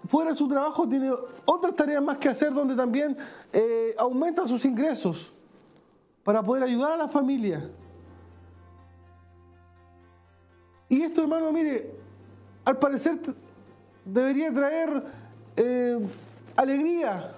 [0.06, 1.10] fuera de su trabajo tiene
[1.46, 3.16] otras tareas más que hacer donde también
[3.52, 5.32] eh, aumenta sus ingresos
[6.22, 7.70] para poder ayudar a la familia.
[10.88, 11.98] Y esto, hermano, mire,
[12.64, 13.20] al parecer
[14.04, 15.02] debería traer
[15.56, 15.98] eh,
[16.56, 17.34] alegría.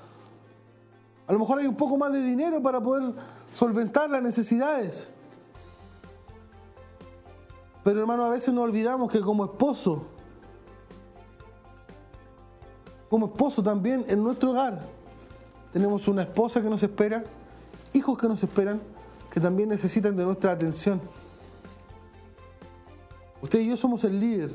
[1.26, 3.14] A lo mejor hay un poco más de dinero para poder
[3.52, 5.12] solventar las necesidades.
[7.84, 10.06] Pero hermano, a veces nos olvidamos que como esposo,
[13.08, 14.80] como esposo también en nuestro hogar.
[15.72, 17.24] Tenemos una esposa que nos espera,
[17.92, 18.80] hijos que nos esperan,
[19.30, 21.00] que también necesitan de nuestra atención.
[23.40, 24.54] Usted y yo somos el líder.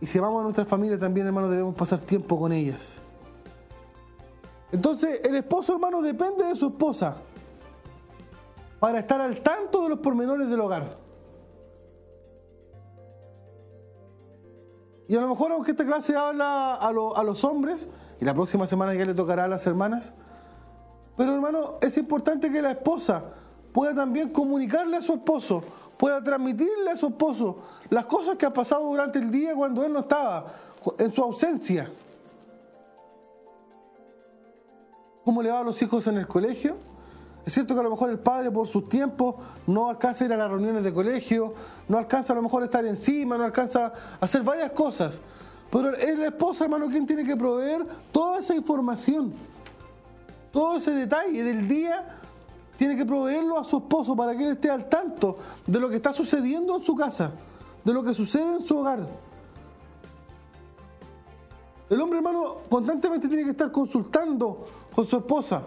[0.00, 3.02] Y si vamos a nuestra familia también, hermano, debemos pasar tiempo con ellas.
[4.70, 7.16] Entonces, el esposo, hermano, depende de su esposa
[8.78, 10.96] para estar al tanto de los pormenores del hogar.
[15.08, 17.88] Y a lo mejor aunque esta clase habla a, a los hombres,
[18.20, 20.12] y la próxima semana ya le tocará a las hermanas,
[21.16, 23.24] pero hermano, es importante que la esposa
[23.72, 25.62] pueda también comunicarle a su esposo,
[25.98, 27.58] pueda transmitirle a su esposo
[27.90, 30.46] las cosas que ha pasado durante el día cuando él no estaba,
[30.98, 31.90] en su ausencia.
[35.24, 36.76] ¿Cómo le va a los hijos en el colegio?
[37.44, 40.32] Es cierto que a lo mejor el padre por sus tiempos no alcanza a ir
[40.32, 41.54] a las reuniones de colegio,
[41.88, 45.20] no alcanza a lo mejor a estar encima, no alcanza a hacer varias cosas.
[45.70, 49.32] Pero es la esposa, hermano, quien tiene que proveer toda esa información,
[50.52, 52.17] todo ese detalle del día,
[52.78, 55.36] tiene que proveerlo a su esposo para que él esté al tanto
[55.66, 57.32] de lo que está sucediendo en su casa,
[57.84, 59.04] de lo que sucede en su hogar.
[61.90, 64.64] El hombre, hermano, constantemente tiene que estar consultando
[64.94, 65.62] con su esposa.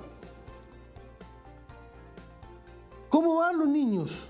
[3.09, 4.29] ¿Cómo van los niños?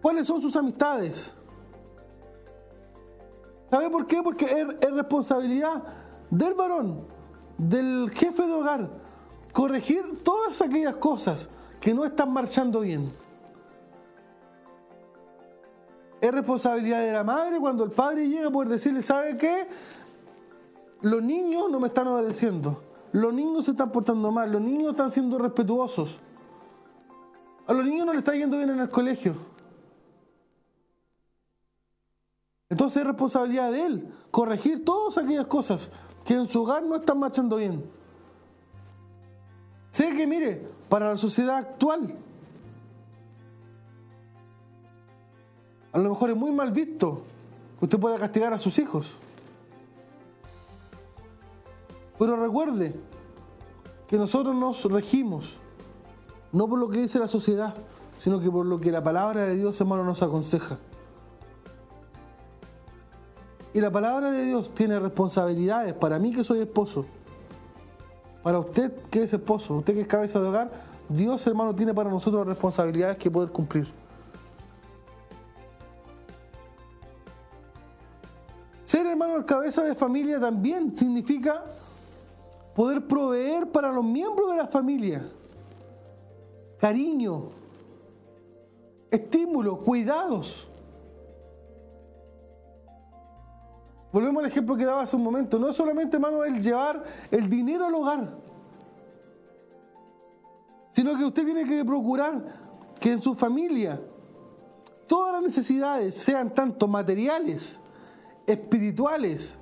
[0.00, 1.34] ¿Cuáles son sus amistades?
[3.72, 4.22] ¿Sabe por qué?
[4.22, 5.82] Porque es, responsabilidad
[6.30, 7.08] del varón,
[7.58, 8.99] del jefe de hogar,
[9.52, 11.48] corregir todas aquellas cosas
[11.80, 13.12] que no están marchando bien.
[16.20, 19.66] Es responsabilidad de la madre cuando el padre llega a poder decirle, ¿sabe qué?
[21.00, 22.82] Los niños no me están obedeciendo.
[23.12, 24.52] Los niños se están portando mal.
[24.52, 26.18] Los niños están siendo respetuosos.
[27.66, 29.36] A los niños no les está yendo bien en el colegio.
[32.68, 35.90] Entonces es responsabilidad de él corregir todas aquellas cosas
[36.24, 37.90] que en su hogar no están marchando bien.
[39.90, 42.14] Sé que, mire, para la sociedad actual,
[45.92, 47.22] a lo mejor es muy mal visto
[47.78, 49.14] que usted pueda castigar a sus hijos.
[52.18, 52.94] Pero recuerde
[54.06, 55.58] que nosotros nos regimos,
[56.52, 57.74] no por lo que dice la sociedad,
[58.18, 60.78] sino que por lo que la palabra de Dios, hermano, nos aconseja.
[63.72, 67.06] Y la palabra de Dios tiene responsabilidades para mí que soy esposo.
[68.42, 70.70] Para usted que es esposo, usted que es cabeza de hogar,
[71.08, 73.92] Dios hermano tiene para nosotros responsabilidades que poder cumplir.
[78.84, 81.64] Ser hermano el cabeza de familia también significa
[82.74, 85.30] poder proveer para los miembros de la familia
[86.80, 87.50] cariño,
[89.10, 90.69] estímulo, cuidados.
[94.12, 95.58] Volvemos al ejemplo que daba hace un momento.
[95.58, 98.38] No solamente, hermano, el llevar el dinero al hogar,
[100.92, 102.60] sino que usted tiene que procurar
[102.98, 104.00] que en su familia
[105.06, 107.80] todas las necesidades sean tanto materiales,
[108.46, 109.58] espirituales,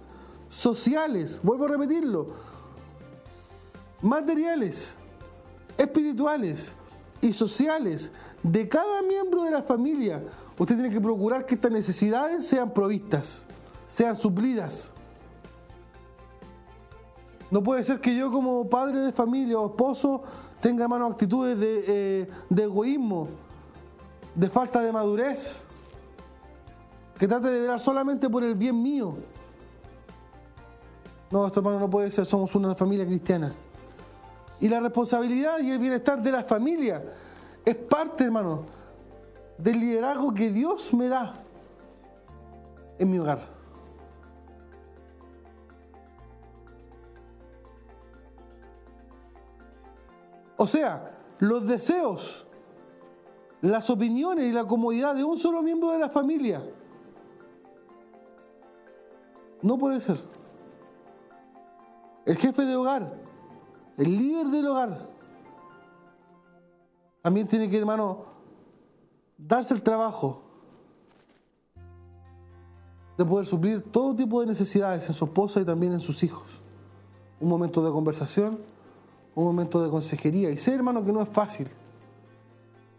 [0.49, 2.29] sociales, vuelvo a repetirlo,
[4.01, 4.97] materiales,
[5.77, 6.75] espirituales
[7.21, 10.25] y sociales de cada miembro de la familia,
[10.59, 13.45] usted tiene que procurar que estas necesidades sean provistas
[13.89, 14.93] sean suplidas.
[17.51, 20.23] No puede ser que yo como padre de familia o esposo
[20.61, 23.29] tenga manos actitudes de, eh, de egoísmo,
[24.35, 25.63] de falta de madurez,
[27.19, 29.17] que trate de velar solamente por el bien mío.
[31.31, 33.55] No, esto hermano no puede ser, somos una familia cristiana.
[34.61, 37.03] Y la responsabilidad y el bienestar de la familia
[37.65, 38.65] es parte, hermano,
[39.57, 41.35] del liderazgo que Dios me da
[42.99, 43.58] en mi hogar.
[50.59, 52.45] O sea, los deseos,
[53.63, 56.63] las opiniones y la comodidad de un solo miembro de la familia.
[59.63, 60.19] No puede ser.
[62.27, 63.23] El jefe de hogar,
[63.97, 65.09] el líder del hogar,
[67.23, 68.25] también tiene que, hermano,
[69.37, 70.43] darse el trabajo
[73.17, 76.61] de poder suplir todo tipo de necesidades en su esposa y también en sus hijos.
[77.41, 78.59] Un momento de conversación
[79.39, 80.51] un momento de consejería.
[80.51, 81.69] Y sé, hermano, que no es fácil.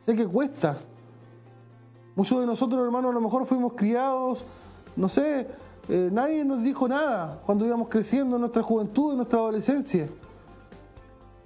[0.06, 0.80] Sé que cuesta.
[2.16, 4.46] Muchos de nosotros, hermanos, a lo mejor fuimos criados,
[4.96, 5.48] no sé,
[5.90, 10.10] eh, nadie nos dijo nada cuando íbamos creciendo en nuestra juventud, en nuestra adolescencia.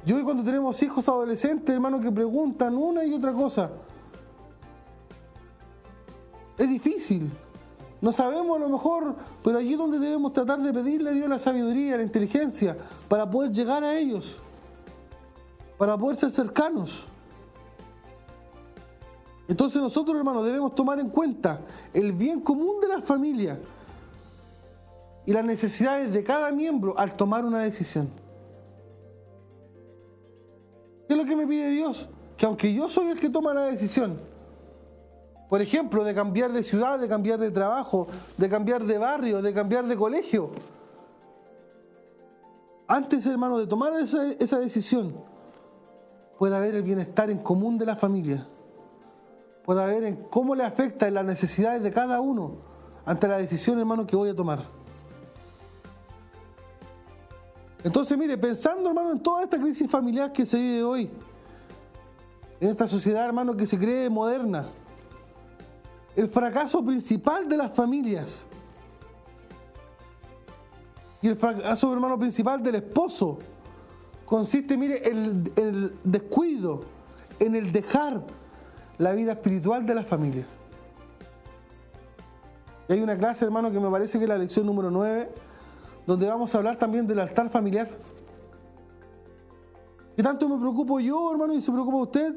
[0.05, 3.71] Y hoy cuando tenemos hijos adolescentes, hermanos, que preguntan una y otra cosa,
[6.57, 7.31] es difícil.
[8.01, 11.29] No sabemos a lo mejor, pero allí es donde debemos tratar de pedirle a Dios
[11.29, 12.77] la sabiduría, la inteligencia,
[13.07, 14.39] para poder llegar a ellos
[15.77, 17.05] para poder ser cercanos.
[19.47, 21.61] Entonces nosotros, hermanos, debemos tomar en cuenta
[21.93, 23.59] el bien común de la familia
[25.25, 28.09] y las necesidades de cada miembro al tomar una decisión.
[31.07, 32.07] ¿Qué es lo que me pide Dios?
[32.37, 34.19] Que aunque yo soy el que toma la decisión,
[35.49, 38.07] Por ejemplo, de cambiar de ciudad, de cambiar de trabajo,
[38.37, 40.49] de cambiar de barrio, de cambiar de colegio.
[42.87, 45.13] Antes, hermano, de tomar esa, esa decisión,
[46.43, 48.45] puede haber el bienestar en común de la familia.
[49.63, 52.57] Puede haber en cómo le afecta en las necesidades de cada uno
[53.05, 54.59] ante la decisión, hermano, que voy a tomar.
[57.81, 61.09] Entonces, mire, pensando, hermano, en toda esta crisis familiar que se vive hoy,
[62.59, 64.67] en esta sociedad, hermano, que se cree moderna,
[66.13, 68.47] el fracaso principal de las familias
[71.21, 73.39] y el fracaso, hermano, principal del esposo
[74.25, 76.83] consiste, mire, en el descuido,
[77.39, 78.23] en el dejar
[78.97, 80.45] la vida espiritual de la familia.
[82.87, 85.29] Y hay una clase, hermano, que me parece que es la lección número 9,
[86.05, 87.87] donde vamos a hablar también del altar familiar.
[90.15, 92.35] ¿Qué tanto me preocupo yo, hermano, y se preocupa usted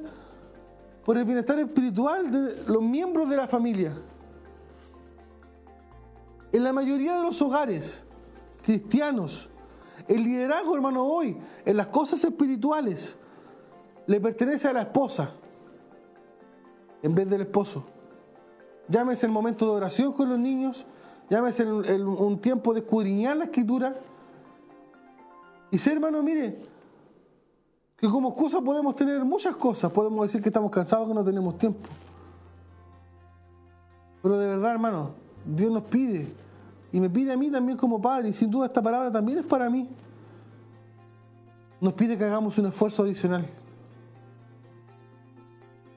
[1.04, 3.96] por el bienestar espiritual de los miembros de la familia?
[6.52, 8.04] En la mayoría de los hogares
[8.62, 9.50] cristianos,
[10.08, 13.18] el liderazgo, hermano, hoy, en las cosas espirituales,
[14.06, 15.32] le pertenece a la esposa
[17.02, 17.84] en vez del esposo.
[18.88, 20.86] Llámese el momento de oración con los niños,
[21.28, 23.96] llámese un tiempo de escudriñar la escritura.
[25.70, 26.62] Y ser hermano, mire,
[27.96, 31.58] que como excusa podemos tener muchas cosas, podemos decir que estamos cansados, que no tenemos
[31.58, 31.88] tiempo.
[34.22, 35.14] Pero de verdad, hermano,
[35.44, 36.32] Dios nos pide,
[36.92, 39.44] y me pide a mí también como padre, y sin duda esta palabra también es
[39.44, 39.88] para mí.
[41.80, 43.46] Nos pide que hagamos un esfuerzo adicional.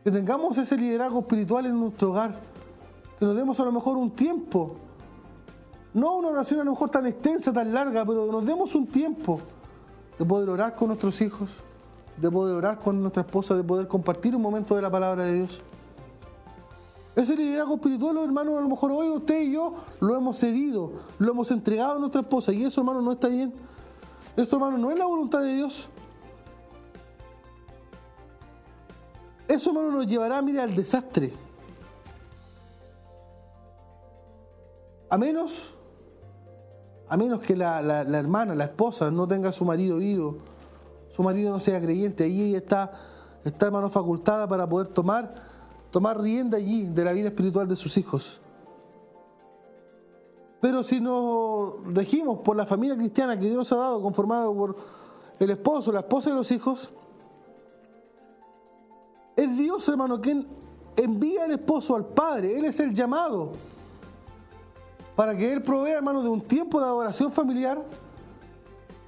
[0.04, 2.40] Que tengamos ese liderazgo espiritual en nuestro hogar.
[3.18, 4.76] Que nos demos a lo mejor un tiempo.
[5.94, 9.40] No una oración a lo mejor tan extensa, tan larga, pero nos demos un tiempo
[10.18, 11.50] de poder orar con nuestros hijos,
[12.18, 15.34] de poder orar con nuestra esposa, de poder compartir un momento de la palabra de
[15.36, 15.62] Dios.
[17.20, 21.32] Ese liderazgo espiritual, hermanos, a lo mejor hoy usted y yo lo hemos cedido, lo
[21.32, 23.54] hemos entregado a nuestra esposa y eso, hermano, no está bien.
[24.38, 25.90] Esto, hermano, no es la voluntad de Dios.
[29.50, 31.34] Eso, hermano, nos llevará, mire, al desastre.
[35.10, 35.74] A menos,
[37.10, 37.80] a menos que la,
[38.18, 40.38] hermana, la esposa, no tenga a su marido vivo,
[41.10, 42.94] su marido no sea creyente, ahí ella está,
[43.44, 45.49] está, hermano, facultada para poder tomar,
[45.92, 48.42] tomar rienda allí de la vida espiritual de sus hijos.
[50.62, 54.76] Pero si nos regimos por la familia cristiana que Dios ha dado, conformado por
[55.40, 56.94] el esposo, la esposa y los hijos,
[59.38, 60.46] es Dios, hermano, quien
[60.98, 62.58] envía al esposo al Padre.
[62.58, 63.54] Él es el llamado
[65.16, 67.82] para que Él provea, hermano, de un tiempo de adoración familiar,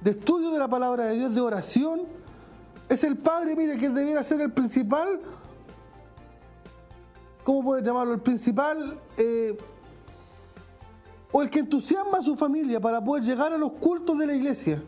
[0.00, 2.02] de estudio de la palabra de Dios, de oración.
[2.88, 5.20] Es el Padre, mire, que debiera ser el principal,
[7.44, 8.14] ¿cómo puede llamarlo?
[8.14, 9.56] El principal, eh,
[11.32, 14.34] o el que entusiasma a su familia para poder llegar a los cultos de la
[14.34, 14.82] iglesia.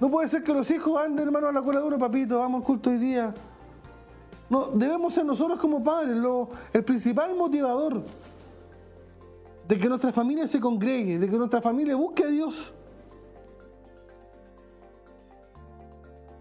[0.00, 2.60] No puede ser que los hijos anden, hermano, a la cola de uno, papito, vamos
[2.60, 3.34] al culto hoy día.
[4.50, 8.02] No, debemos ser nosotros como padres lo, el principal motivador
[9.66, 12.72] de que nuestra familia se congregue, de que nuestra familia busque a Dios.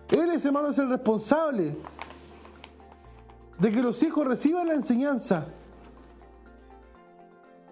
[0.10, 1.76] Él, ese hermano, es el responsable
[3.60, 5.48] de que los hijos reciban la enseñanza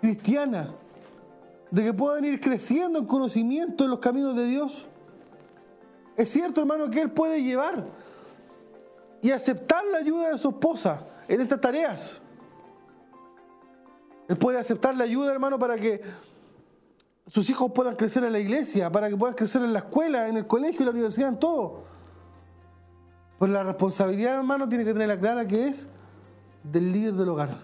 [0.01, 0.69] cristiana,
[1.71, 4.87] de que puedan ir creciendo en conocimiento en los caminos de Dios.
[6.17, 7.85] Es cierto, hermano, que él puede llevar
[9.21, 12.21] y aceptar la ayuda de su esposa en estas tareas.
[14.27, 16.01] Él puede aceptar la ayuda, hermano, para que
[17.27, 20.37] sus hijos puedan crecer en la iglesia, para que puedan crecer en la escuela, en
[20.37, 21.94] el colegio, en la universidad, en todo.
[23.39, 25.89] Pero la responsabilidad, hermano, tiene que tener la clara que es
[26.63, 27.57] del líder del hogar.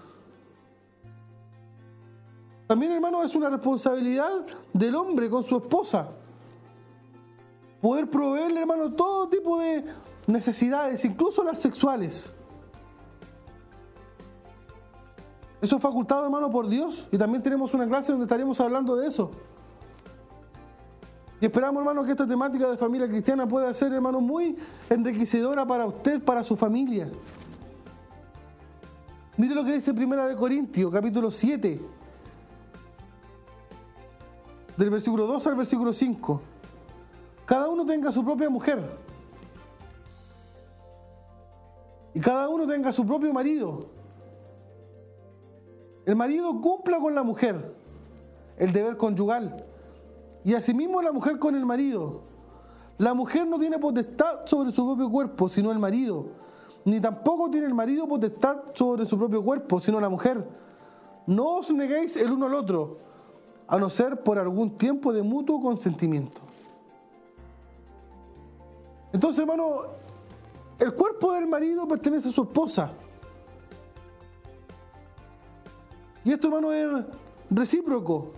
[2.67, 6.09] También, hermano, es una responsabilidad del hombre con su esposa
[7.81, 9.83] poder proveerle, hermano, todo tipo de
[10.27, 12.31] necesidades, incluso las sexuales.
[15.61, 17.07] Eso es facultado, hermano, por Dios.
[17.11, 19.31] Y también tenemos una clase donde estaremos hablando de eso.
[21.41, 24.55] Y esperamos, hermano, que esta temática de familia cristiana pueda ser, hermano, muy
[24.89, 27.09] enriquecedora para usted, para su familia.
[29.37, 31.81] Mire lo que dice Primera de Corintios, capítulo 7,
[34.77, 36.41] del versículo 2 al versículo 5
[37.51, 38.79] cada uno tenga su propia mujer.
[42.13, 43.89] Y cada uno tenga su propio marido.
[46.05, 47.75] El marido cumpla con la mujer
[48.55, 49.65] el deber conyugal.
[50.43, 52.21] Y asimismo la mujer con el marido.
[52.97, 56.25] La mujer no tiene potestad sobre su propio cuerpo, sino el marido.
[56.83, 60.47] ni tampoco tiene el marido potestad sobre su propio cuerpo, sino la mujer.
[61.27, 62.97] No os neguéis el uno al otro,
[63.67, 66.41] a no ser por algún tiempo de mutuo consentimiento.
[69.13, 69.65] Entonces, hermano,
[70.79, 72.93] el cuerpo del marido pertenece a su esposa.
[76.23, 77.05] Y esto, hermano, es
[77.49, 78.31] recíproco.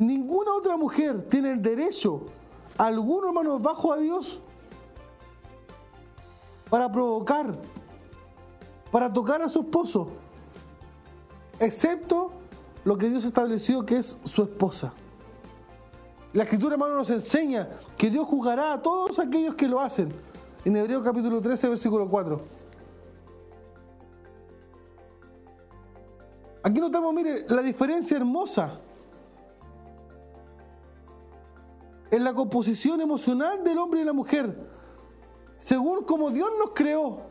[0.00, 2.22] Ninguna otra mujer tiene el derecho,
[2.78, 4.40] alguno, hermano, bajo a Dios,
[6.70, 7.60] para provocar,
[8.90, 10.08] para tocar a su esposo,
[11.58, 12.32] excepto
[12.82, 14.94] lo que Dios estableció que es su esposa.
[16.32, 20.14] La escritura, hermano, nos enseña que Dios juzgará a todos aquellos que lo hacen.
[20.64, 22.40] En Hebreo capítulo 13, versículo 4.
[26.62, 28.80] Aquí notamos, mire, la diferencia hermosa
[32.10, 34.68] en la composición emocional del hombre y la mujer,
[35.58, 37.22] según como Dios nos creó.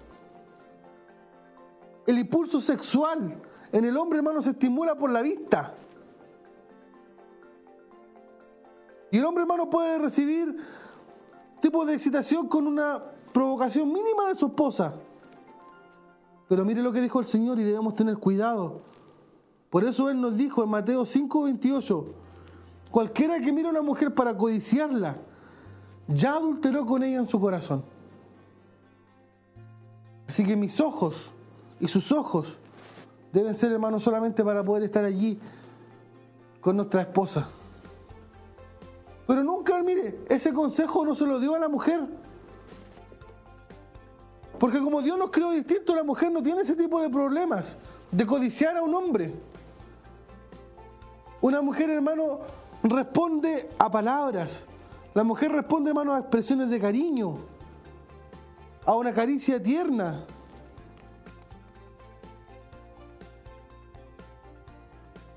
[2.07, 5.75] El impulso sexual en el hombre, hermano, se estimula por la vista.
[9.11, 10.57] Y el hombre, hermano, puede recibir
[11.61, 13.03] tipo de excitación con una
[13.33, 14.95] provocación mínima de su esposa.
[16.47, 18.81] Pero mire lo que dijo el Señor y debemos tener cuidado.
[19.69, 22.05] Por eso Él nos dijo en Mateo 5:28,
[22.91, 25.17] cualquiera que mire a una mujer para codiciarla,
[26.07, 27.83] ya adulteró con ella en su corazón.
[30.27, 31.31] Así que mis ojos
[31.79, 32.57] y sus ojos
[33.31, 35.39] deben ser, hermanos, solamente para poder estar allí
[36.61, 37.49] con nuestra esposa.
[39.27, 42.01] Pero nunca, mire, ese consejo no se lo dio a la mujer.
[44.59, 47.77] Porque como Dios nos creó distinto, la mujer no tiene ese tipo de problemas
[48.11, 49.33] de codiciar a un hombre.
[51.41, 52.39] Una mujer, hermano,
[52.83, 54.65] responde a palabras.
[55.13, 57.37] La mujer responde, hermano, a expresiones de cariño,
[58.85, 60.25] a una caricia tierna.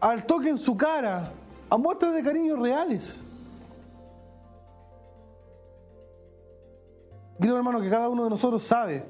[0.01, 1.33] Al toque en su cara,
[1.71, 3.25] a muestras de cariño reales.
[7.41, 9.05] Creo, hermano, que cada uno de nosotros sabe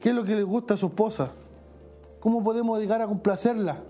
[0.00, 1.32] qué es lo que le gusta a su esposa,
[2.20, 3.82] cómo podemos llegar a complacerla.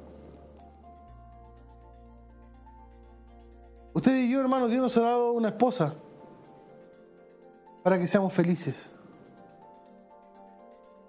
[3.99, 5.93] Usted y yo, hermano, Dios nos ha dado una esposa
[7.83, 8.93] para que seamos felices.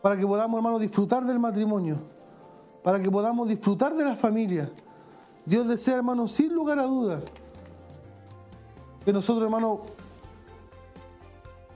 [0.02, 2.02] Para que podamos, hermano, disfrutar del matrimonio.
[2.84, 4.72] Para que podamos disfrutar de la familia.
[5.46, 7.22] Dios desea, hermano, sin lugar a dudas,
[9.06, 9.82] que nosotros, hermano,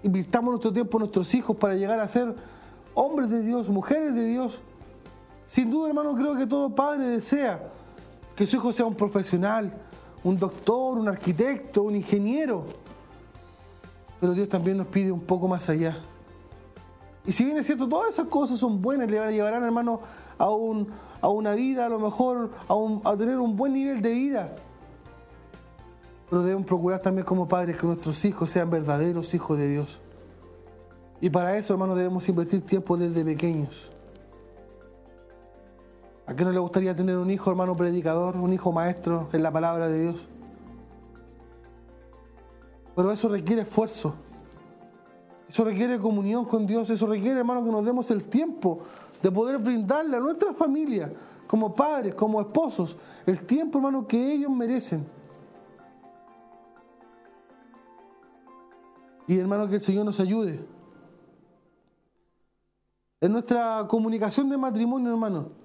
[0.01, 2.35] invirtamos nuestro tiempo en nuestros hijos para llegar a ser
[2.95, 4.61] hombres de Dios, mujeres de Dios.
[5.45, 7.71] Sin duda, hermano, creo que todo padre desea
[8.35, 9.79] que su hijo sea un profesional,
[10.23, 12.65] un doctor, un arquitecto, un ingeniero.
[14.19, 15.97] Pero Dios también nos pide un poco más allá.
[17.25, 20.01] Y si bien es cierto, todas esas cosas son buenas, le llevarán, hermano,
[20.37, 20.89] a, un,
[21.21, 24.55] a una vida, a lo mejor, a, a tener un buen nivel de vida.
[26.29, 29.99] Pero debemos procurar también como padres que nuestros hijos sean verdaderos hijos de Dios.
[31.21, 33.92] Y para eso, hermano, debemos invertir tiempo desde pequeños.
[36.25, 39.51] ¿A qué no le gustaría tener un hijo, hermano predicador, un hijo maestro en la
[39.51, 40.27] palabra de Dios?
[42.95, 44.15] Pero eso requiere esfuerzo.
[45.49, 46.89] Eso requiere comunión con Dios.
[46.89, 48.79] Eso requiere, hermano, que nos demos el tiempo
[49.21, 51.11] de poder brindarle a nuestra familia,
[51.45, 52.95] como padres, como esposos,
[53.25, 55.05] el tiempo, hermano, que ellos merecen.
[59.27, 60.65] Y, hermano, que el Señor nos ayude.
[63.19, 65.62] En nuestra comunicación de matrimonio, hermano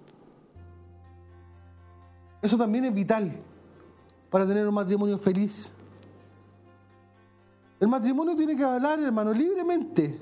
[2.40, 3.36] eso también es vital
[4.30, 5.72] para tener un matrimonio feliz.
[7.80, 10.20] El matrimonio tiene que hablar, hermano, libremente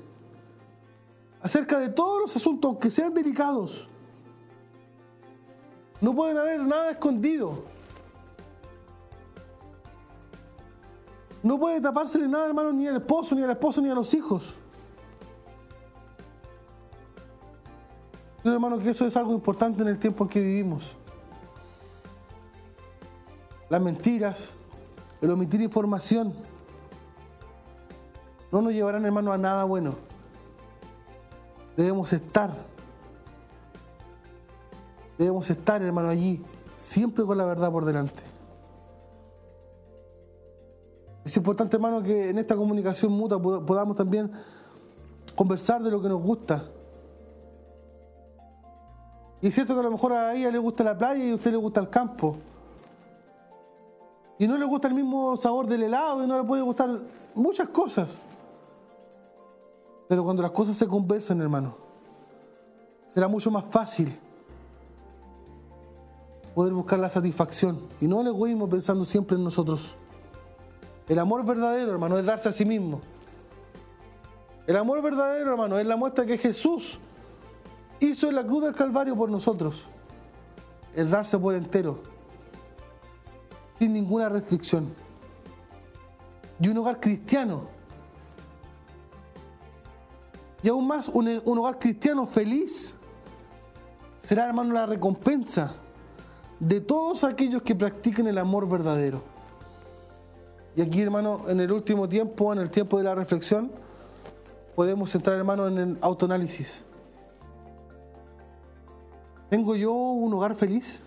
[1.41, 3.87] acerca de todos los asuntos, aunque sean delicados.
[6.01, 7.63] No pueden haber nada escondido.
[11.43, 14.55] No puede tapársele nada, hermano, ni al esposo, ni al esposo, ni a los hijos.
[18.41, 20.96] Creo, hermano, que eso es algo importante en el tiempo en que vivimos
[23.69, 24.55] las mentiras,
[25.21, 26.33] el omitir información,
[28.51, 29.95] no nos llevarán, hermano, a nada bueno.
[31.75, 32.51] Debemos estar,
[35.17, 36.41] debemos estar, hermano, allí,
[36.77, 38.23] siempre con la verdad por delante.
[41.25, 44.31] Es importante, hermano, que en esta comunicación mutua podamos también
[45.35, 46.63] conversar de lo que nos gusta.
[49.41, 51.35] Y es cierto que a lo mejor a ella le gusta la playa y a
[51.35, 52.37] usted le gusta el campo
[54.39, 56.89] y no le gusta el mismo sabor del helado y no le puede gustar
[57.33, 58.19] muchas cosas.
[60.07, 61.77] Pero cuando las cosas se conversan, hermano,
[63.13, 64.17] será mucho más fácil
[66.53, 69.95] poder buscar la satisfacción y no el egoísmo pensando siempre en nosotros.
[71.07, 73.01] El amor verdadero, hermano, es darse a sí mismo.
[74.65, 76.99] El amor verdadero, hermano, es la muestra que Jesús
[77.99, 79.85] hizo en la cruz del Calvario por nosotros.
[80.93, 82.01] Es darse por entero,
[83.77, 84.93] sin ninguna restricción.
[86.59, 87.67] Y un hogar cristiano.
[90.63, 92.95] Y aún más, un, un hogar cristiano feliz
[94.19, 95.75] será, hermano, la recompensa
[96.59, 99.23] de todos aquellos que practiquen el amor verdadero.
[100.75, 103.71] Y aquí, hermano, en el último tiempo, en el tiempo de la reflexión,
[104.75, 106.83] podemos entrar, hermano, en el autoanálisis.
[109.49, 111.01] ¿Tengo yo un hogar feliz?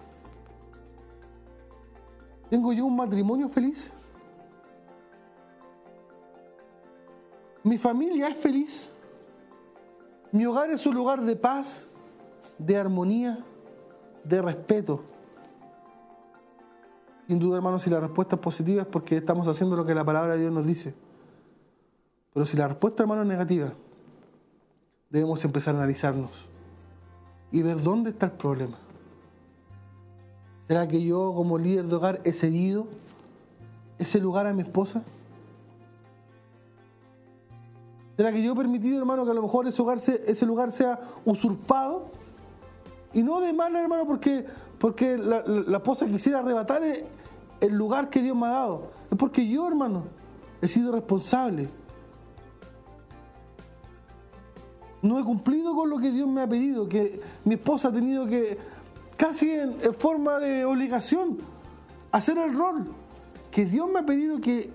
[2.51, 3.93] ¿Tengo yo un matrimonio feliz?
[7.63, 8.93] ¿Mi familia es feliz?
[10.33, 11.89] ¿Mi hogar es un lugar de paz,
[12.59, 13.39] de armonía,
[14.25, 15.05] de respeto?
[17.29, 20.05] Sin duda, hermanos, si la respuesta es positiva es porque estamos haciendo lo que la
[20.05, 20.95] palabra de Dios nos dice.
[22.35, 23.73] Pero si la respuesta, hermano, es negativa,
[25.09, 26.49] debemos empezar a analizarnos
[27.53, 28.77] y ver dónde está el problema.
[30.71, 32.87] ¿Será que yo como líder de hogar he cedido
[33.99, 35.03] ese lugar a mi esposa?
[38.17, 41.01] ¿Será que yo he permitido, hermano, que a lo mejor ese, hogar ese lugar sea
[41.25, 42.13] usurpado?
[43.13, 44.47] Y no de mala, hermano, porque,
[44.79, 46.83] porque la esposa quisiera arrebatar
[47.61, 48.93] el lugar que Dios me ha dado.
[49.11, 50.05] Es porque yo, hermano,
[50.63, 51.69] he sido responsable.
[55.03, 58.27] No he cumplido con lo que Dios me ha pedido, que mi esposa ha tenido
[58.27, 58.57] que,
[59.21, 61.37] casi en, forma de obligación,
[62.11, 62.91] hacer el rol
[63.51, 64.73] que Dios me ha pedido que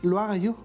[0.00, 0.56] lo haga yo.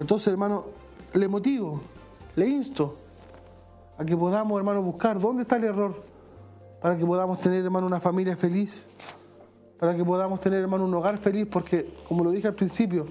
[0.00, 0.64] Entonces, hermano,
[1.12, 1.82] le motivo,
[2.34, 2.96] le insto
[3.98, 6.02] a que podamos, hermano, buscar dónde está el error
[6.80, 8.86] para que podamos tener, hermano, una familia feliz,
[9.78, 13.06] para que podamos tener, hermano, un hogar feliz, porque, como lo dije al principio,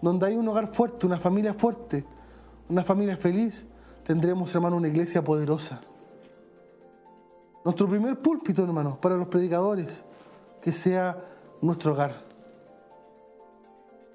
[0.00, 2.04] donde hay un hogar fuerte, una familia fuerte,
[2.68, 3.66] una familia feliz,
[4.04, 5.80] tendremos, hermano, una iglesia poderosa.
[7.64, 10.04] Nuestro primer púlpito, hermano, para los predicadores,
[10.60, 11.16] que sea
[11.62, 12.22] nuestro hogar.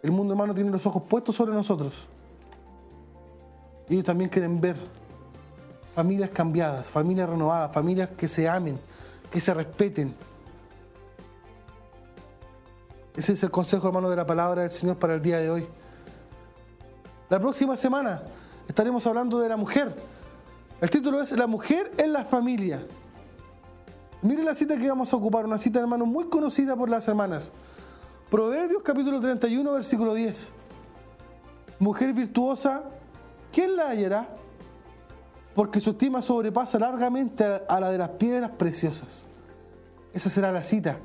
[0.04, 2.08] El mundo, hermano, tiene los ojos puestos sobre nosotros.
[3.90, 4.78] Y ellos también quieren ver
[5.96, 8.80] familias cambiadas, familias renovadas, familias que se amen,
[9.32, 10.16] que se respeten.
[13.16, 15.68] Ese es el consejo, hermano, de la palabra del Señor para el día de hoy.
[17.30, 18.24] La próxima semana
[18.70, 19.94] estaremos hablando de la mujer.
[20.80, 22.86] El título es La mujer en la familia.
[24.22, 27.52] Mire la cita que vamos a ocupar, una cita, hermano, muy conocida por las hermanas.
[28.30, 30.54] Proverbios capítulo 31, versículo 10.
[31.80, 32.84] Mujer virtuosa,
[33.52, 34.40] ¿quién la hallará?
[35.60, 39.26] porque su estima sobrepasa largamente a la de las piedras preciosas.
[40.14, 41.00] Esa será la cita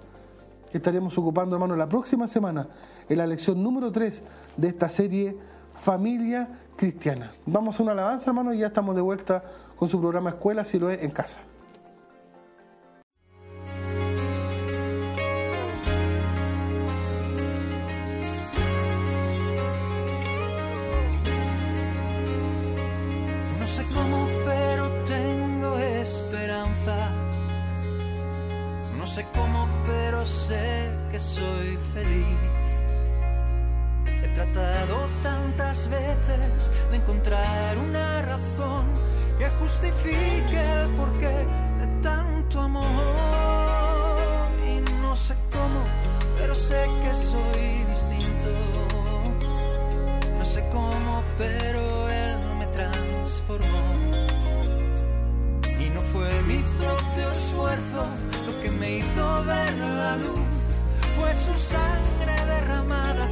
[0.70, 2.68] que estaremos ocupando, hermano, la próxima semana
[3.08, 4.22] en la lección número 3
[4.56, 5.36] de esta serie
[5.72, 7.32] Familia cristiana.
[7.46, 9.42] Vamos a una alabanza, hermano, y ya estamos de vuelta
[9.76, 11.40] con su programa Escuela si lo es en casa.
[23.60, 27.14] No sé cómo, pero tengo esperanza.
[28.96, 32.53] No sé cómo, pero sé que soy feliz.
[34.34, 38.84] He tratado tantas veces de encontrar una razón
[39.38, 41.46] que justifique el porqué
[41.78, 42.84] de tanto amor.
[44.66, 45.84] Y no sé cómo,
[46.36, 48.50] pero sé que soy distinto.
[50.36, 53.84] No sé cómo, pero él me transformó.
[55.78, 58.08] Y no fue mi propio esfuerzo
[58.46, 60.40] lo que me hizo ver la luz,
[61.16, 63.28] fue su sangre derramada.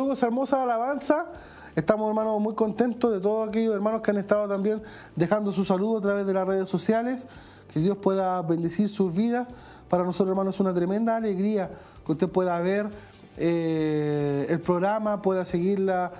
[0.00, 1.26] Luego esa hermosa alabanza,
[1.76, 4.80] estamos hermanos muy contentos de todos aquellos hermanos que han estado también
[5.14, 7.28] dejando su saludo a través de las redes sociales.
[7.70, 9.46] Que Dios pueda bendecir sus vidas.
[9.90, 11.70] Para nosotros hermanos es una tremenda alegría
[12.06, 12.88] que usted pueda ver
[13.36, 16.10] eh, el programa, pueda seguir la,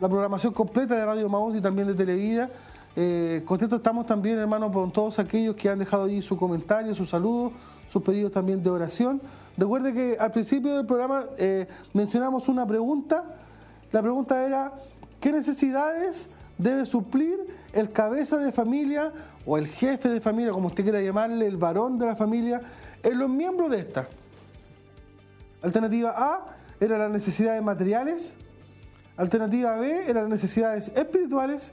[0.00, 2.48] la programación completa de Radio Maús y también de Televida.
[2.96, 7.10] Eh, contentos estamos también, hermanos, con todos aquellos que han dejado allí su comentario, sus
[7.10, 7.52] saludos,
[7.92, 9.20] sus pedidos también de oración.
[9.58, 13.24] Recuerde que al principio del programa eh, mencionamos una pregunta.
[13.90, 14.72] La pregunta era,
[15.20, 17.36] ¿qué necesidades debe suplir
[17.72, 19.12] el cabeza de familia
[19.44, 22.62] o el jefe de familia, como usted quiera llamarle, el varón de la familia,
[23.02, 24.08] en los miembros de esta?
[25.60, 28.36] Alternativa A era las necesidades materiales.
[29.16, 31.72] Alternativa B eran las necesidades espirituales.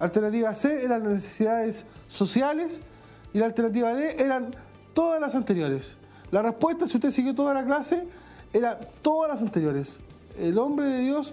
[0.00, 2.82] Alternativa C eran las necesidades sociales.
[3.32, 4.50] Y la alternativa D eran
[4.94, 5.96] todas las anteriores.
[6.34, 8.08] La respuesta, si usted siguió toda la clase,
[8.52, 10.00] era todas las anteriores.
[10.36, 11.32] El hombre de Dios,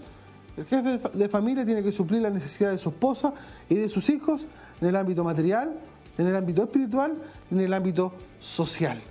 [0.57, 3.33] el jefe de familia, tiene que suplir las necesidades de su esposa
[3.67, 4.45] y de sus hijos
[4.79, 5.73] en el ámbito material,
[6.19, 7.15] en el ámbito espiritual
[7.49, 9.01] en el ámbito social.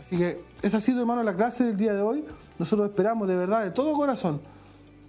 [0.00, 2.24] Así que esa ha sido, hermano, la clase del día de hoy.
[2.58, 4.40] Nosotros esperamos de verdad, de todo corazón,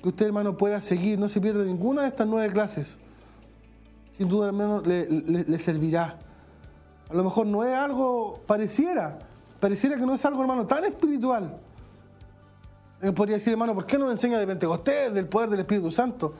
[0.03, 2.99] que usted, hermano, pueda seguir, no se pierda ninguna de estas nueve clases.
[4.15, 6.19] Sin duda, hermano, le, le- le servirá.
[7.09, 9.17] A lo mejor no es algo, pareciera,
[9.63, 11.57] pareciera que no es algo, hermano, tan espiritual.
[13.01, 16.33] Eh, Podría decir, hermano, ¿por qué no enseña de Pentecostés, del poder del Espíritu Santo?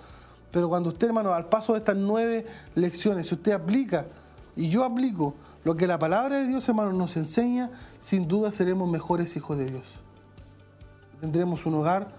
[0.51, 2.45] Pero cuando usted, hermano, al paso de estas nueve
[2.75, 4.07] lecciones, si usted aplica,
[4.57, 7.71] y yo aplico, lo que la palabra de Dios, hermano, nos enseña,
[8.01, 9.93] sin duda seremos mejores hijos de Dios.
[11.21, 12.09] Tendremos un hogar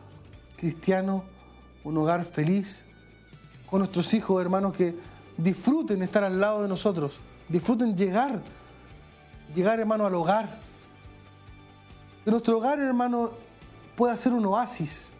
[0.56, 1.24] cristiano,
[1.84, 2.86] un hogar feliz,
[3.66, 4.96] con nuestros hijos, hermanos, que
[5.36, 8.40] disfruten estar al lado de nosotros, disfruten llegar,
[9.54, 10.72] llegar, hermano, al hogar.
[12.24, 13.32] Que nuestro hogar, hermano,
[13.96, 15.10] pueda ser un oasis.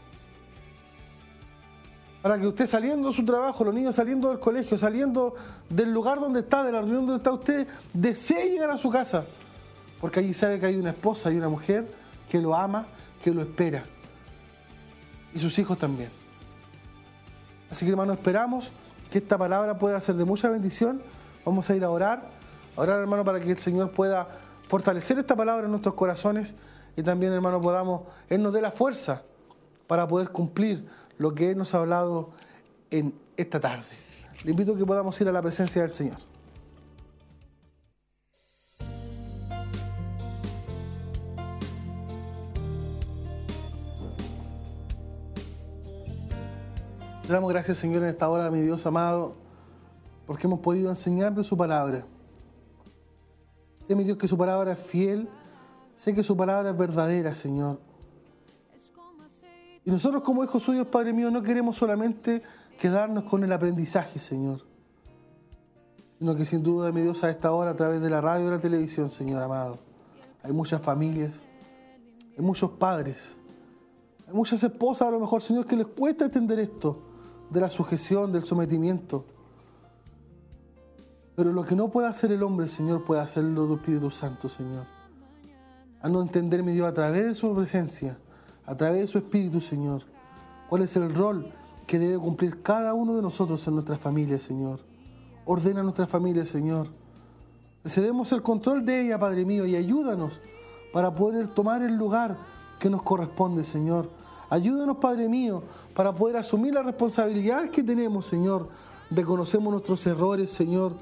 [2.22, 5.34] Para que usted saliendo de su trabajo, los niños saliendo del colegio, saliendo
[5.68, 9.26] del lugar donde está, de la reunión donde está usted, desee llegar a su casa.
[10.00, 11.86] Porque allí sabe que hay una esposa y una mujer
[12.30, 12.86] que lo ama,
[13.22, 13.84] que lo espera.
[15.34, 16.10] Y sus hijos también.
[17.70, 18.72] Así que hermano, esperamos
[19.10, 21.02] que esta palabra pueda ser de mucha bendición.
[21.44, 22.30] Vamos a ir a orar,
[22.74, 24.26] a orar hermano para que el Señor pueda
[24.68, 26.54] fortalecer esta palabra en nuestros corazones
[26.96, 29.22] y también hermano podamos, Él nos dé la fuerza
[29.86, 30.88] para poder cumplir
[31.18, 32.30] lo que Él nos ha hablado
[32.90, 33.84] en esta tarde.
[34.44, 36.18] Le invito a que podamos ir a la presencia del Señor.
[47.26, 49.34] Damos gracias, Señor, en esta hora, mi Dios amado,
[50.26, 52.04] porque hemos podido enseñar de su palabra.
[53.88, 55.28] Sé, mi Dios, que su palabra es fiel.
[55.96, 57.78] Sé que su palabra es verdadera, Señor.
[59.84, 62.42] Y nosotros como hijos suyos, Padre mío, no queremos solamente
[62.78, 64.62] quedarnos con el aprendizaje, Señor.
[66.18, 68.50] Sino que sin duda, mi Dios, a esta hora, a través de la radio y
[68.50, 69.78] la televisión, Señor amado,
[70.42, 71.42] hay muchas familias,
[72.36, 73.36] hay muchos padres,
[74.26, 77.02] hay muchas esposas, a lo mejor, Señor, que les cuesta entender esto
[77.50, 79.26] de la sujeción, del sometimiento.
[81.36, 84.86] Pero lo que no puede hacer el hombre, Señor, puede hacerlo tu Espíritu Santo, Señor.
[86.04, 88.18] A no entender, mi Dios, a través de su presencia,
[88.66, 90.02] a través de su Espíritu, Señor,
[90.68, 91.50] cuál es el rol
[91.86, 94.80] que debe cumplir cada uno de nosotros en nuestra familia, Señor.
[95.46, 96.88] Ordena nuestra familia, Señor.
[97.86, 100.42] Cedemos el control de ella, Padre mío, y ayúdanos
[100.92, 102.36] para poder tomar el lugar
[102.78, 104.10] que nos corresponde, Señor.
[104.50, 105.62] Ayúdanos, Padre mío,
[105.96, 108.68] para poder asumir la responsabilidad que tenemos, Señor.
[109.10, 110.92] Reconocemos nuestros errores, Señor.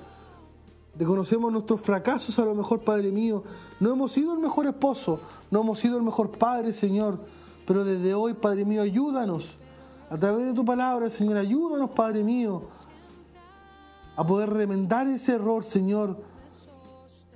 [0.99, 3.43] Reconocemos nuestros fracasos a lo mejor, Padre mío.
[3.81, 5.21] No hemos sido el mejor esposo,
[5.51, 7.19] no hemos sido el mejor Padre, Señor.
[7.67, 9.57] Pero desde hoy, Padre mío, ayúdanos.
[10.11, 12.65] A través de tu palabra, Señor, ayúdanos, Padre mío,
[14.15, 16.19] a poder remendar ese error, Señor.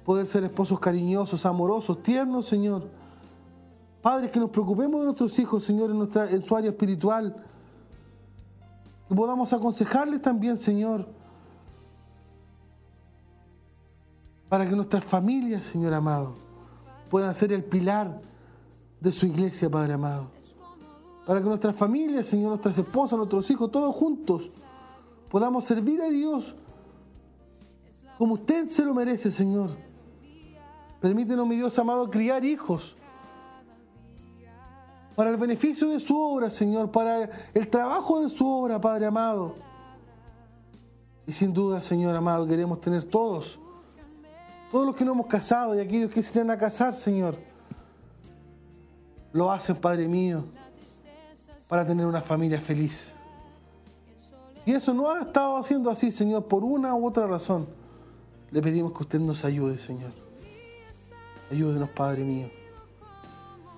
[0.05, 2.87] Poder ser esposos cariñosos, amorosos, tiernos, Señor.
[4.03, 7.43] Padres, que nos preocupemos de nuestros hijos, Señor, en, nuestra, en su área espiritual.
[9.09, 11.09] Que podamos aconsejarles también, Señor.
[14.49, 16.37] Para que nuestras familias, Señor amado,
[17.11, 18.21] puedan ser el pilar
[19.01, 20.31] de su iglesia, Padre amado.
[21.27, 24.51] Para que nuestras familias, Señor, nuestras esposas, nuestros hijos, todos juntos,
[25.29, 26.55] podamos servir a Dios
[28.19, 29.71] como usted se lo merece, Señor.
[31.01, 32.97] Permítenos, mi Dios amado, criar hijos
[35.15, 39.55] para el beneficio de su obra, Señor, para el trabajo de su obra, Padre amado.
[41.27, 43.59] Y sin duda, Señor amado, queremos tener todos,
[44.77, 47.39] todos los que no hemos casado y aquellos que se van a casar, Señor,
[49.33, 50.45] lo hacen, Padre mío,
[51.67, 53.15] para tener una familia feliz.
[54.67, 57.67] Y eso no ha estado haciendo así, Señor, por una u otra razón,
[58.51, 60.13] le pedimos que usted nos ayude, Señor.
[61.51, 62.51] Ayúdenos, Padre mío.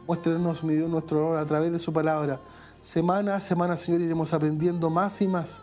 [0.04, 2.40] Muéstrenos, mi Dios, nuestro honor a través de su palabra.
[2.82, 5.62] Semana a semana, Señor, iremos aprendiendo más y más.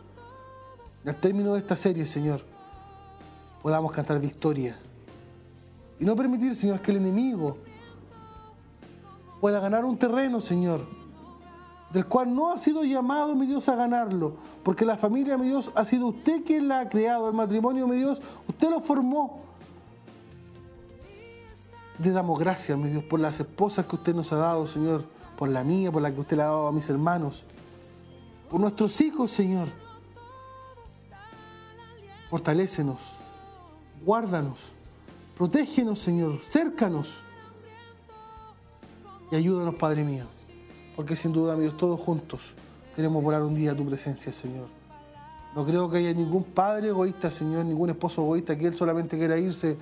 [1.05, 2.39] Al término de esta serie, Señor,
[3.61, 4.79] podamos cantar victoria.
[5.99, 7.57] Y no permitir, Señor, que el enemigo
[9.39, 10.85] pueda ganar un terreno, Señor,
[11.91, 14.35] del cual no ha sido llamado, mi Dios, a ganarlo.
[14.63, 17.29] Porque la familia, mi Dios, ha sido usted quien la ha creado.
[17.29, 19.43] El matrimonio, mi Dios, usted lo formó.
[21.99, 25.05] Le damos gracias, mi Dios, por las esposas que usted nos ha dado, Señor,
[25.37, 27.45] por la mía, por la que usted le ha dado a mis hermanos,
[28.49, 29.69] por nuestros hijos, Señor.
[32.29, 32.99] Fortalécenos,
[34.03, 34.74] guárdanos,
[35.35, 37.21] protégenos, Señor, cércanos
[39.31, 40.25] y ayúdanos, Padre mío,
[40.95, 42.53] porque sin duda, mi Dios, todos juntos
[42.95, 44.67] queremos volar un día a tu presencia, Señor.
[45.55, 49.37] No creo que haya ningún padre egoísta, Señor, ningún esposo egoísta que él solamente quiera
[49.37, 49.77] irse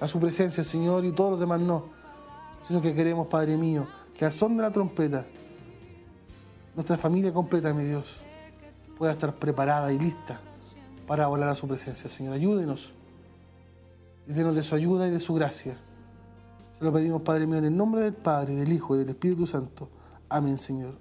[0.00, 1.84] a su presencia, Señor, y todos los demás no,
[2.66, 3.86] sino que queremos, Padre mío,
[4.16, 5.26] que al son de la trompeta,
[6.74, 8.16] nuestra familia completa, mi Dios,
[8.96, 10.40] pueda estar preparada y lista
[11.06, 12.34] para volar a su presencia, Señor.
[12.34, 12.92] Ayúdenos
[14.34, 15.76] de su ayuda y de su gracia.
[16.78, 19.46] Se lo pedimos, Padre mío, en el nombre del Padre, del Hijo y del Espíritu
[19.46, 19.90] Santo.
[20.28, 20.98] Amén, Señor.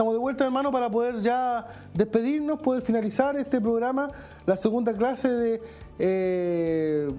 [0.00, 4.10] Estamos de vuelta, hermano, para poder ya despedirnos, poder finalizar este programa,
[4.46, 5.62] la segunda clase de
[5.98, 7.12] eh,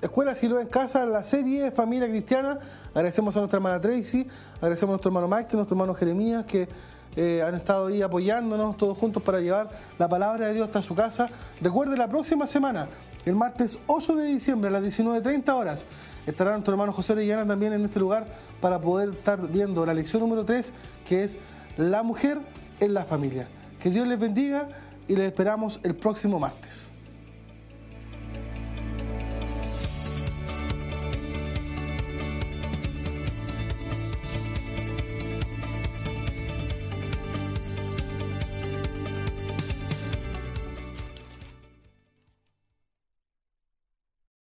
[0.00, 2.58] Escuela Silo en Casa, la serie Familia Cristiana.
[2.94, 4.26] Agradecemos a nuestra hermana Tracy,
[4.56, 6.70] agradecemos a nuestro hermano Mike, a nuestro hermano Jeremías, que
[7.16, 9.68] eh, han estado ahí apoyándonos todos juntos para llevar
[9.98, 11.28] la palabra de Dios hasta su casa.
[11.60, 12.88] Recuerde, la próxima semana,
[13.26, 15.84] el martes 8 de diciembre a las 19.30 horas,
[16.26, 18.24] estará nuestro hermano José Orellana también en este lugar
[18.62, 20.72] para poder estar viendo la lección número 3,
[21.06, 21.36] que es
[21.76, 22.38] la mujer
[22.80, 23.48] en la familia.
[23.80, 24.68] Que Dios les bendiga
[25.08, 26.91] y les esperamos el próximo martes.